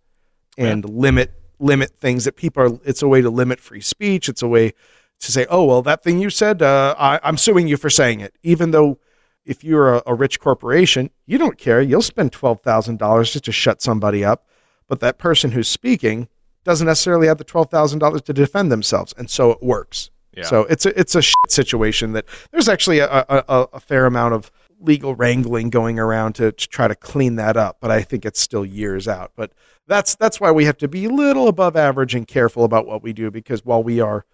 [0.59, 4.29] and limit, limit things that people are, it's a way to limit free speech.
[4.29, 4.73] It's a way
[5.21, 8.19] to say, oh, well, that thing you said, uh, I, I'm suing you for saying
[8.19, 8.99] it, even though
[9.45, 11.81] if you're a, a rich corporation, you don't care.
[11.81, 14.49] You'll spend twelve thousand dollars just to shut somebody up,
[14.89, 16.27] but that person who's speaking
[16.65, 20.11] doesn't necessarily have the twelve thousand dollars to defend themselves, and so it works.
[20.37, 20.45] Yeah.
[20.45, 24.07] So it's a it's a shit situation that there's actually a, a, a, a fair
[24.07, 28.03] amount of legal wrangling going around to, to try to clean that up, but I
[28.03, 29.33] think it's still years out.
[29.35, 29.53] But
[29.87, 33.03] that's that's why we have to be a little above average and careful about what
[33.03, 34.27] we do because while we are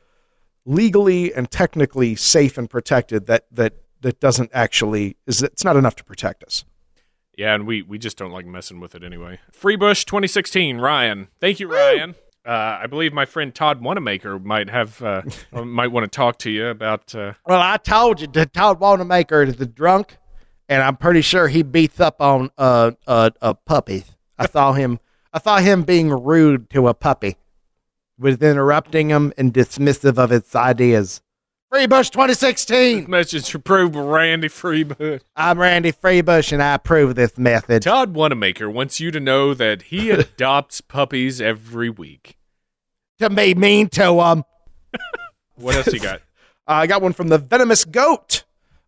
[0.64, 5.94] legally and technically safe and protected, that that that doesn't actually is it's not enough
[5.96, 6.64] to protect us.
[7.36, 9.38] yeah, and we we just don't like messing with it anyway.
[9.52, 11.28] Freebush 2016, Ryan.
[11.40, 12.16] Thank you, Ryan.
[12.44, 15.22] Uh, I believe my friend Todd Wanamaker might have uh,
[15.52, 17.14] might want to talk to you about.
[17.14, 20.16] Uh, Well, I told you that Todd Wanamaker is the drunk,
[20.68, 24.16] and I'm pretty sure he beats up on uh, uh, uh puppies.
[24.38, 24.98] I saw him.
[25.32, 27.36] I saw him being rude to a puppy,
[28.18, 31.22] with interrupting him and dismissive of its ideas.
[31.72, 33.08] Freebush 2016.
[33.08, 35.22] message approved Randy Freebush.
[35.34, 37.80] I'm Randy Freebush, and I approve this method.
[37.80, 42.36] Todd Wanamaker wants you to know that he adopts puppies every week.
[43.20, 44.44] To be mean to him.
[45.54, 46.16] What else you got?
[46.16, 46.18] Uh,
[46.66, 48.44] I got one from the Venomous Goat.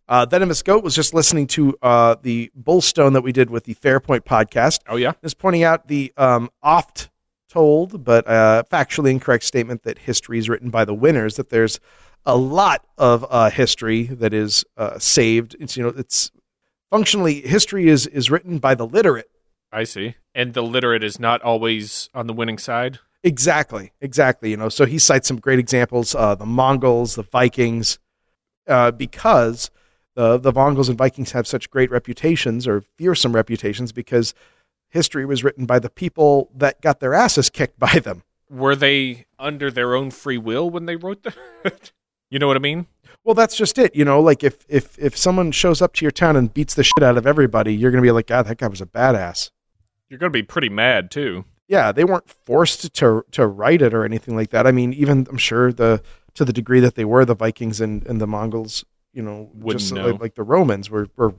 [0.07, 3.75] Uh, Venomous Goat was just listening to uh, the Bullstone that we did with the
[3.77, 4.81] Fairpoint podcast.
[4.89, 7.09] Oh yeah, is pointing out the um, oft
[7.49, 11.37] told but uh, factually incorrect statement that history is written by the winners.
[11.37, 11.81] That there's
[12.27, 15.57] a lot of uh, history that is uh, saved.
[15.61, 16.31] It's you know it's
[16.91, 19.31] functionally history is is written by the literate.
[19.73, 20.15] I see.
[20.35, 23.01] And the literate is not always on the winning side.
[23.23, 24.51] Exactly, exactly.
[24.51, 27.99] You know, so he cites some great examples: uh, the Mongols, the Vikings,
[28.69, 29.71] uh, because
[30.15, 34.35] the the Mongols and Vikings have such great reputations or fearsome reputations because
[34.89, 38.23] history was written by the people that got their asses kicked by them.
[38.49, 41.93] Were they under their own free will when they wrote that?
[42.35, 42.87] you know what I mean?
[43.23, 43.95] Well, that's just it.
[43.95, 46.83] You know, like if if if someone shows up to your town and beats the
[46.83, 49.51] shit out of everybody, you're gonna be like, God, that guy was a badass.
[50.09, 51.45] You're going to be pretty mad too.
[51.67, 54.67] Yeah, they weren't forced to to write it or anything like that.
[54.67, 56.03] I mean, even I'm sure the
[56.35, 59.81] to the degree that they were the Vikings and, and the Mongols, you know, Wouldn't
[59.81, 60.11] just know.
[60.11, 61.35] like, like the Romans were were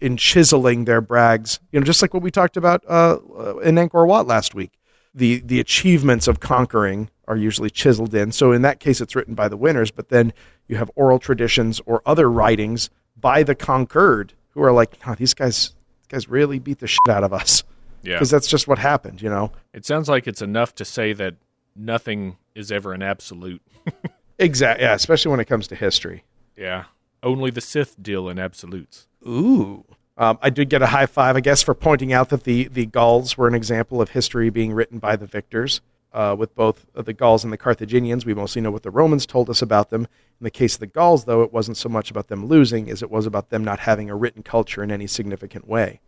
[0.00, 1.58] in chiseling their brags.
[1.72, 4.72] You know, just like what we talked about uh, uh, in Angkor Wat last week.
[5.14, 8.32] The the achievements of conquering are usually chiseled in.
[8.32, 9.90] So in that case, it's written by the winners.
[9.90, 10.32] But then
[10.68, 15.34] you have oral traditions or other writings by the conquered who are like, no, these
[15.34, 17.62] guys, these guys really beat the shit out of us
[18.02, 18.14] Yeah.
[18.16, 19.20] because that's just what happened.
[19.22, 19.52] You know.
[19.72, 21.34] It sounds like it's enough to say that
[21.76, 23.62] nothing is ever an absolute.
[24.38, 24.84] Exactly.
[24.86, 26.24] Yeah, especially when it comes to history.
[26.56, 26.84] Yeah.
[27.22, 29.06] Only the Sith deal in absolutes.
[29.28, 29.84] Ooh.
[30.20, 32.84] Um, I did get a high five, I guess, for pointing out that the, the
[32.84, 35.80] Gauls were an example of history being written by the victors.
[36.12, 39.48] Uh, with both the Gauls and the Carthaginians, we mostly know what the Romans told
[39.48, 40.02] us about them.
[40.02, 43.02] In the case of the Gauls, though, it wasn't so much about them losing as
[43.02, 46.00] it was about them not having a written culture in any significant way.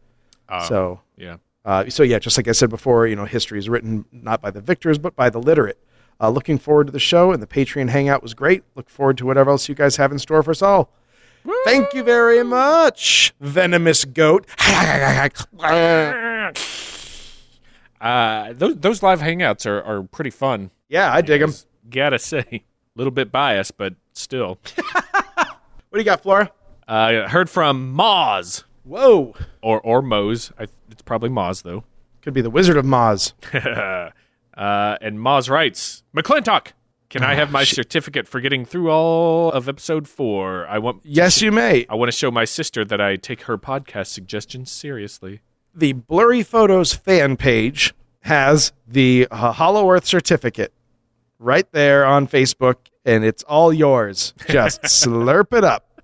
[0.46, 1.36] Uh, so, yeah.
[1.64, 4.50] uh, so yeah, just like I said before, you know, history is written not by
[4.50, 5.78] the victors but by the literate.
[6.20, 8.62] Uh, looking forward to the show, and the Patreon hangout was great.
[8.74, 10.90] Look forward to whatever else you guys have in store for us all.
[11.64, 14.47] Thank you very much, venomous goat.
[18.01, 20.72] Uh, those those live hangouts are, are pretty fun.
[20.88, 21.55] yeah, I dig them.
[21.88, 22.62] Gotta say, a
[22.97, 24.59] little bit biased, but still.
[25.93, 26.51] What do you got, Flora?
[26.88, 30.51] Uh, heard from Moz Whoa, or or Mose.
[30.59, 31.84] I, it's probably Moz though.
[32.22, 33.34] could be the Wizard of Moz.
[34.57, 36.68] uh, and Moz writes, McClintock,
[37.12, 40.66] can I have my certificate for getting through all of episode four?
[40.66, 41.84] I want Yes, you may.
[41.90, 45.42] I want to show my sister that I take her podcast suggestions seriously.
[45.74, 50.72] The Blurry Photos fan page has the uh, Hollow Earth certificate
[51.38, 54.32] right there on Facebook, and it's all yours.
[54.48, 56.00] Just slurp it up.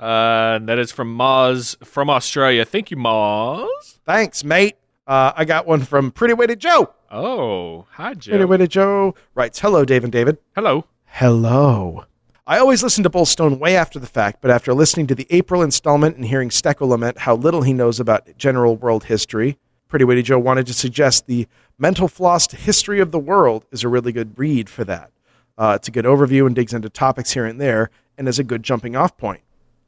[0.00, 2.64] Uh, and that is from Moz from Australia.
[2.64, 3.98] Thank you, Moz.
[4.06, 4.76] Thanks, mate.
[5.06, 6.93] Uh, I got one from Pretty Witty Joe.
[7.10, 8.46] Oh, hi, Pretty Joe.
[8.46, 10.38] Witty Joe writes, Hello, Dave and David.
[10.54, 10.84] Hello.
[11.06, 12.04] Hello.
[12.46, 15.62] I always listen to Bullstone way after the fact, but after listening to the April
[15.62, 19.56] installment and hearing Stecco lament how little he knows about general world history,
[19.88, 21.46] Pretty Witty Joe wanted to suggest the
[21.78, 25.10] Mental Floss History of the World is a really good read for that.
[25.56, 28.44] Uh, it's a good overview and digs into topics here and there, and is a
[28.44, 29.40] good jumping off point.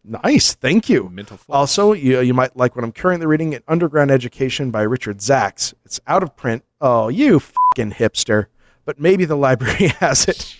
[0.04, 1.08] Nice, thank you.
[1.08, 1.56] Mental floss.
[1.56, 5.74] Also, you, you might like what I'm currently reading in Underground Education by Richard Zacks.
[5.84, 6.64] It's out of print.
[6.80, 8.46] Oh, you fucking hipster.
[8.84, 10.56] But maybe the library has it.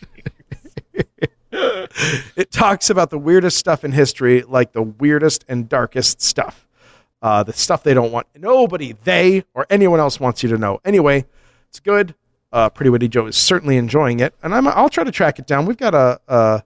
[2.36, 6.66] it talks about the weirdest stuff in history, like the weirdest and darkest stuff.
[7.22, 10.80] Uh, the stuff they don't want nobody, they or anyone else wants you to know.
[10.84, 11.24] Anyway,
[11.68, 12.14] it's good.
[12.52, 15.46] Uh, Pretty Witty Joe is certainly enjoying it, and I'm, I'll try to track it
[15.46, 15.66] down.
[15.66, 16.62] We've got a, a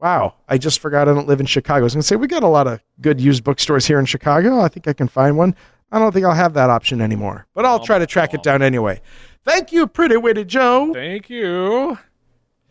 [0.00, 0.34] wow.
[0.48, 1.80] I just forgot I don't live in Chicago.
[1.80, 4.06] I was going to say we got a lot of good used bookstores here in
[4.06, 4.60] Chicago.
[4.60, 5.54] I think I can find one.
[5.92, 8.62] I don't think I'll have that option anymore, but I'll try to track it down
[8.62, 9.00] anyway.
[9.44, 10.92] Thank you, Pretty Witty Joe.
[10.92, 11.98] Thank you.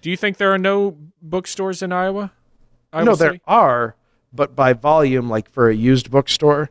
[0.01, 2.31] Do you think there are no bookstores in Iowa?
[2.91, 3.95] Iowa no, there are,
[4.33, 6.69] but by volume, like for a used bookstore,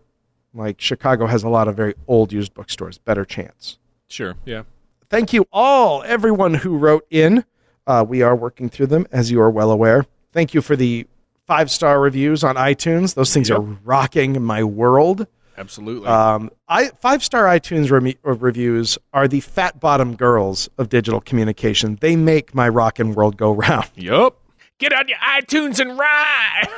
[0.53, 2.99] like Chicago has a lot of very old used bookstores.
[2.99, 3.79] Better chance.
[4.09, 4.35] Sure.
[4.45, 4.63] Yeah.
[5.09, 7.45] Thank you all, everyone who wrote in.
[7.87, 10.07] Uh, we are working through them, as you are well aware.
[10.33, 11.07] Thank you for the
[11.47, 13.15] five star reviews on iTunes.
[13.15, 15.27] Those things are rocking my world.
[15.57, 16.09] Absolutely.
[16.09, 21.21] Um, I five star iTunes remi- uh, reviews are the fat bottom girls of digital
[21.21, 21.97] communication.
[22.01, 23.91] They make my rockin' world go round.
[23.95, 24.41] yup.
[24.79, 26.69] Get on your iTunes and ride.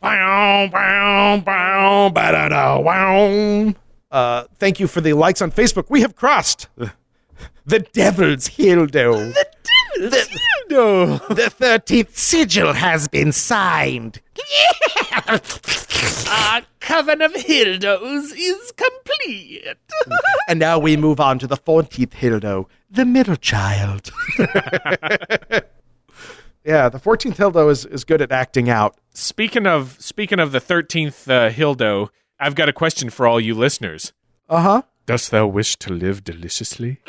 [0.00, 3.74] Bow, bow, bow, ba-da-da, wow.
[4.10, 5.86] Uh, thank you for the likes on Facebook.
[5.88, 6.68] We have crossed
[7.66, 9.32] the Devil's Hildo.
[9.34, 9.46] The
[9.98, 10.28] Devil's
[10.70, 11.34] Hildo.
[11.34, 14.20] The thirteenth sigil has been signed.
[16.30, 19.64] Our coven of Hildos is complete.
[20.48, 24.10] And now we move on to the fourteenth Hildo, the middle child.
[26.64, 28.96] yeah, the fourteenth Hildo is, is good at acting out.
[29.14, 33.54] Speaking of speaking of the thirteenth uh, Hildo, I've got a question for all you
[33.54, 34.12] listeners.
[34.48, 34.82] Uh huh.
[35.06, 37.00] Dost thou wish to live deliciously?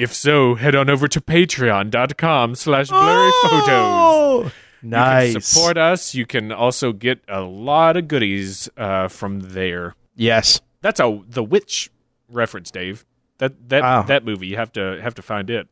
[0.00, 4.52] If so, head on over to patreon.com slash blurry photos.
[4.82, 5.28] Nice.
[5.28, 6.14] You can support us.
[6.14, 9.94] You can also get a lot of goodies uh, from there.
[10.14, 10.60] Yes.
[10.82, 11.90] That's a the witch
[12.28, 13.04] reference, Dave.
[13.38, 14.02] That that Wow.
[14.02, 14.46] that movie.
[14.46, 15.66] You have to have to find it.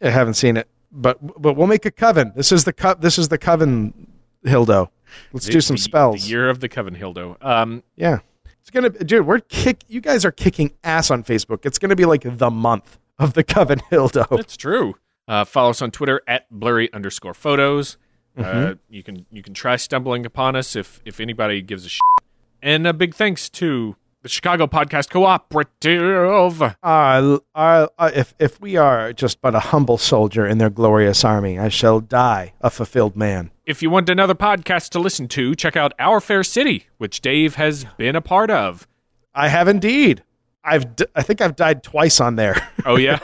[0.00, 2.32] I haven't seen it, but but we'll make a coven.
[2.36, 4.06] This is the co- This is the coven,
[4.44, 4.88] Hildo.
[5.32, 6.22] Let's The- do some the- spells.
[6.22, 7.36] The year of the coven Hildo.
[7.44, 8.20] Um, yeah,
[8.60, 9.26] it's gonna, dude.
[9.26, 9.80] We're kick.
[9.88, 11.66] You guys are kicking ass on Facebook.
[11.66, 14.26] It's gonna be like the month of the coven Hildo.
[14.36, 14.94] That's true.
[15.28, 17.96] Uh, follow us on Twitter at blurry underscore photos.
[18.36, 18.78] Uh, Mhm.
[18.88, 22.00] you can you can try stumbling upon us if if anybody gives a shit.
[22.62, 26.62] And a big thanks to the Chicago Podcast Cooperative.
[26.62, 27.38] Uh, uh,
[27.98, 31.68] uh, if if we are just but a humble soldier in their glorious army, I
[31.68, 33.50] shall die a fulfilled man.
[33.66, 37.56] If you want another podcast to listen to, check out Our Fair City, which Dave
[37.56, 38.86] has been a part of.
[39.34, 40.22] I have indeed.
[40.64, 42.68] I've d- I think I've died twice on there.
[42.86, 43.18] Oh yeah.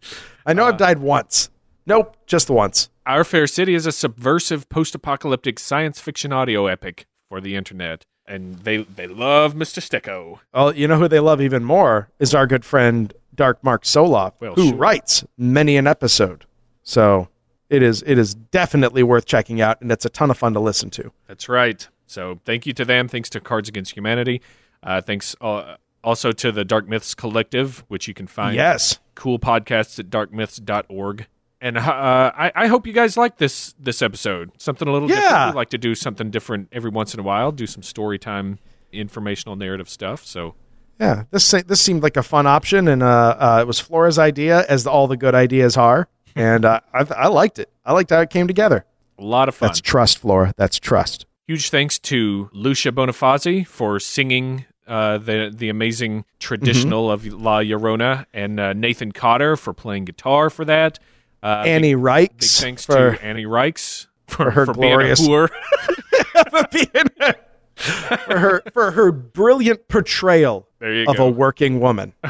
[0.46, 1.50] I know I've died once.
[1.86, 2.90] Nope, just once.
[3.06, 8.56] Our Fair City is a subversive post-apocalyptic science fiction audio epic for the internet, and
[8.60, 9.80] they they love Mr.
[9.80, 10.40] Stecco.
[10.52, 14.32] Well, you know who they love even more is our good friend Dark Mark Soloff,
[14.40, 14.76] Well, who sure.
[14.76, 16.44] writes many an episode.
[16.82, 17.28] So
[17.70, 20.60] it is it is definitely worth checking out, and it's a ton of fun to
[20.60, 21.12] listen to.
[21.26, 21.86] That's right.
[22.06, 23.08] So thank you to them.
[23.08, 24.40] Thanks to Cards Against Humanity.
[24.82, 29.38] Uh, thanks uh, also to the Dark Myths Collective, which you can find Yes, cool
[29.38, 31.26] podcasts at darkmyths.org.
[31.60, 34.50] And uh, I, I hope you guys like this this episode.
[34.58, 35.30] Something a little different.
[35.30, 35.50] Yeah.
[35.50, 37.52] We like to do something different every once in a while.
[37.52, 38.58] Do some story time,
[38.92, 40.26] informational narrative stuff.
[40.26, 40.54] So
[41.00, 41.24] yeah.
[41.30, 44.86] This this seemed like a fun option, and uh, uh, it was Flora's idea, as
[44.86, 46.06] all the good ideas are,
[46.36, 47.70] and uh, I, I liked it.
[47.84, 48.84] I liked how it came together.
[49.18, 49.68] a lot of fun.
[49.68, 50.52] That's trust, Flora.
[50.58, 51.24] That's trust.
[51.46, 58.26] Huge thanks to Lucia Bonifazi for singing uh, the the amazing traditional of La Llorona,
[58.32, 60.98] and uh, Nathan Cotter for playing guitar for that.
[61.42, 65.20] Uh, big- Annie big, Reichs thanks for, to Annie Reichs for, for her for glorious-
[65.20, 67.34] being a whore.
[68.26, 71.26] for her for her brilliant portrayal of go.
[71.26, 72.12] a working woman.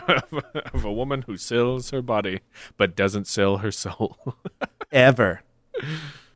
[0.72, 2.40] of a woman who sells her body
[2.76, 4.16] but doesn't sell her soul.
[4.92, 5.42] Ever.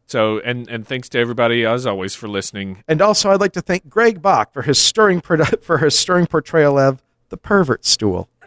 [0.09, 2.83] So, and and thanks to everybody as always for listening.
[2.89, 6.27] And also, I'd like to thank Greg Bach for his stirring produ- for his stirring
[6.27, 8.31] portrayal of the pervert stool.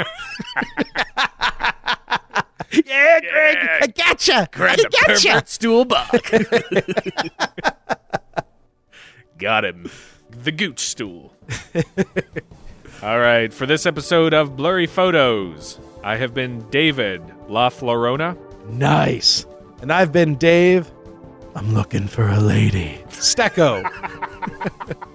[2.72, 4.50] yeah, Greg, I gotcha.
[4.52, 5.28] Grab I the gotcha.
[5.30, 6.32] pervert stool buck.
[9.38, 9.90] Got him.
[10.44, 11.34] the Gooch Stool.
[13.02, 18.38] All right, for this episode of Blurry Photos, I have been David La Florona.
[18.68, 19.46] Nice.
[19.82, 20.92] And I've been Dave
[21.56, 23.04] I'm looking for a lady.
[23.10, 23.90] Stecco.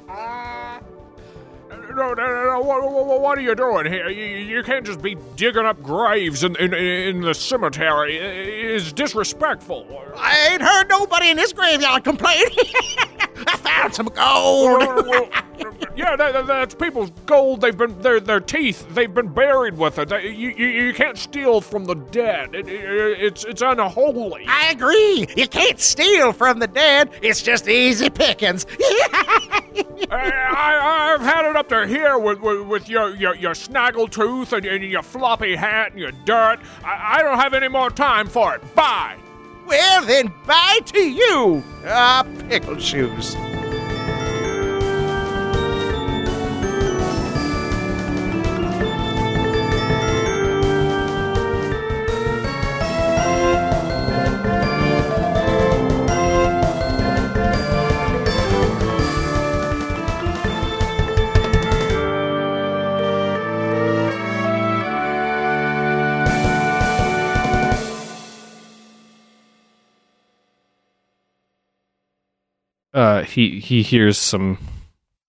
[1.97, 2.61] No, no, no, no.
[2.61, 4.11] What, what, what are you doing here?
[4.11, 8.19] You, you can't just be digging up graves in, in, in the cemetery.
[8.19, 9.87] It's disrespectful.
[10.15, 12.45] I ain't heard nobody in this graveyard complain.
[13.47, 14.83] I found some gold.
[15.97, 17.61] yeah, that, that- that's people's gold.
[17.61, 18.87] They've been their their teeth.
[18.95, 20.09] They've been buried with it.
[20.09, 22.55] They- you, you, you can't steal from the dead.
[22.55, 24.45] It, it, it's it's unholy.
[24.49, 25.27] I agree.
[25.37, 27.11] You can't steal from the dead.
[27.23, 28.67] It's just easy pickings.
[30.11, 34.65] I, I've had it up to here with, with, with your, your, your snaggletooth and,
[34.67, 36.59] and your floppy hat and your dirt.
[36.85, 38.75] I, I don't have any more time for it.
[38.75, 39.17] Bye.
[39.67, 41.63] Well, then, bye to you.
[41.87, 43.37] Ah, pickle shoes.
[72.97, 74.59] Uh, he he hears some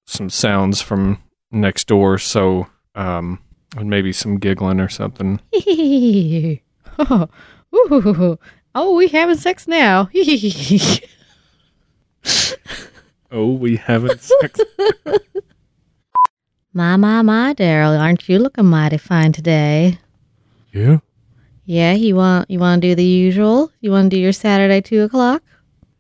[0.06, 1.22] some sounds from
[1.52, 3.40] next door, so um,
[3.76, 5.42] and maybe some giggling or something.
[6.98, 7.28] oh,
[7.76, 8.40] ooh.
[8.74, 10.10] oh, we having sex now.
[13.30, 14.62] Oh, we haven't sex.
[16.74, 20.00] my, my, my, Daryl, aren't you looking mighty fine today?
[20.72, 21.00] Yeah?
[21.66, 23.70] Yeah, you want you want to do the usual?
[23.82, 25.44] You want to do your Saturday two o'clock?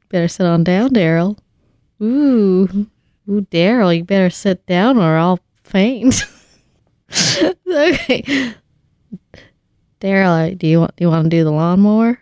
[0.07, 1.37] Better sit on down, Daryl.
[2.01, 2.87] Ooh,
[3.29, 6.25] ooh, Daryl, you better sit down or I'll faint.
[7.67, 8.53] okay,
[9.99, 12.19] Daryl, do you want do you want to do the lawnmower?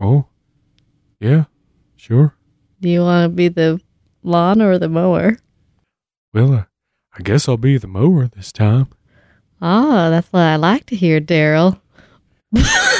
[0.00, 0.26] Oh?
[1.20, 1.44] Yeah?
[1.96, 2.34] Sure.
[2.80, 3.80] Do you want to be the
[4.22, 5.36] lawn or the mower?
[6.32, 6.64] Well, uh,
[7.12, 8.88] I guess I'll be the mower this time.
[9.60, 11.80] Ah, that's what I like to hear, Daryl.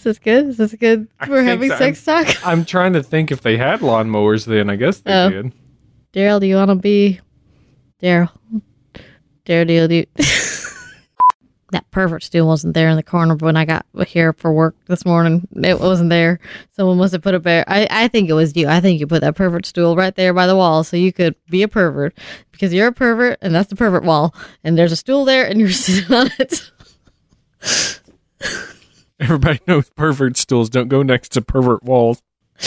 [0.00, 0.46] Is this good?
[0.46, 1.08] Is this good?
[1.28, 1.76] We're having so.
[1.76, 2.26] sex talk.
[2.46, 4.70] I'm trying to think if they had lawnmowers then.
[4.70, 5.28] I guess they Oh.
[5.28, 5.52] did.
[6.14, 7.20] Daryl, do you want to be
[8.02, 8.30] Daryl?
[9.44, 10.04] Daryl, do.
[11.72, 15.04] that pervert stool wasn't there in the corner when I got here for work this
[15.04, 15.46] morning.
[15.62, 16.40] It wasn't there.
[16.70, 17.64] Someone must have put it there.
[17.68, 18.68] I, I think it was you.
[18.68, 21.34] I think you put that pervert stool right there by the wall so you could
[21.50, 22.16] be a pervert
[22.52, 24.34] because you're a pervert and that's the pervert wall.
[24.64, 26.70] And there's a stool there and you're sitting on it.
[29.20, 32.22] Everybody knows pervert stools don't go next to pervert walls.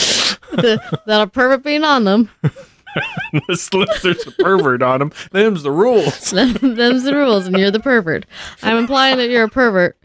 [0.52, 2.30] that a pervert being on them.
[3.32, 3.70] Unless
[4.02, 5.12] there's a pervert on them.
[5.32, 6.30] Them's the rules.
[6.32, 8.24] Them- Them's the rules, and you're the pervert.
[8.62, 9.98] I'm implying that you're a pervert.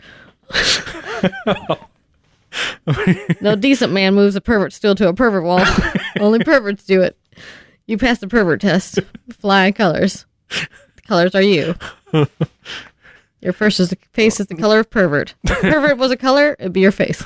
[3.42, 5.64] no decent man moves a pervert stool to a pervert wall.
[6.20, 7.16] Only perverts do it.
[7.86, 9.00] You pass the pervert test.
[9.40, 10.26] Flying colors.
[10.50, 11.76] The colors are you.
[13.42, 14.60] Your first is the face is the oh.
[14.60, 15.36] color of pervert.
[15.44, 17.24] If pervert was a color, it'd be your face.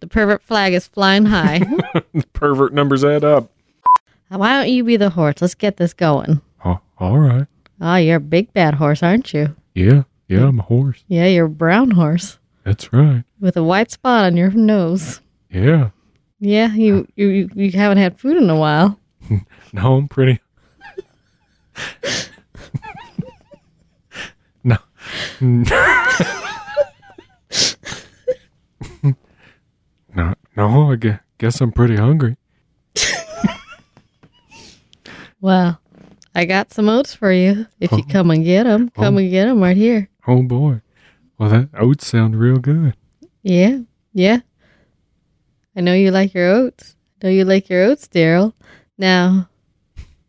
[0.00, 1.62] The pervert flag is flying high.
[2.32, 3.50] pervert numbers add up.
[4.28, 5.36] Why don't you be the horse?
[5.40, 6.40] Let's get this going.
[6.64, 7.46] Oh, all right.
[7.80, 9.54] Oh, you're a big bad horse, aren't you?
[9.74, 11.04] Yeah, yeah, I'm a horse.
[11.08, 13.24] Yeah, you're a brown horse That's right.
[13.40, 15.20] with a white spot on your nose.
[15.50, 15.90] Yeah.
[16.40, 18.98] Yeah, you you you- you haven't had food in a while.
[19.72, 20.40] No, I'm pretty.
[25.40, 25.64] no.
[30.56, 32.36] no, I gue- guess I'm pretty hungry.
[35.40, 35.78] Well,
[36.34, 37.66] I got some oats for you.
[37.78, 38.12] If you oh.
[38.12, 39.18] come and get them, come Oh.
[39.18, 40.08] and get them right here.
[40.26, 40.80] Oh boy.
[41.38, 42.94] Well, that oats sound real good.
[43.42, 43.80] Yeah,
[44.12, 44.40] yeah.
[45.76, 46.96] I know you like your oats.
[47.22, 48.54] I know you like your oats, Daryl.
[48.98, 49.48] Now,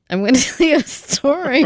[0.10, 1.66] I'm going to tell you a story.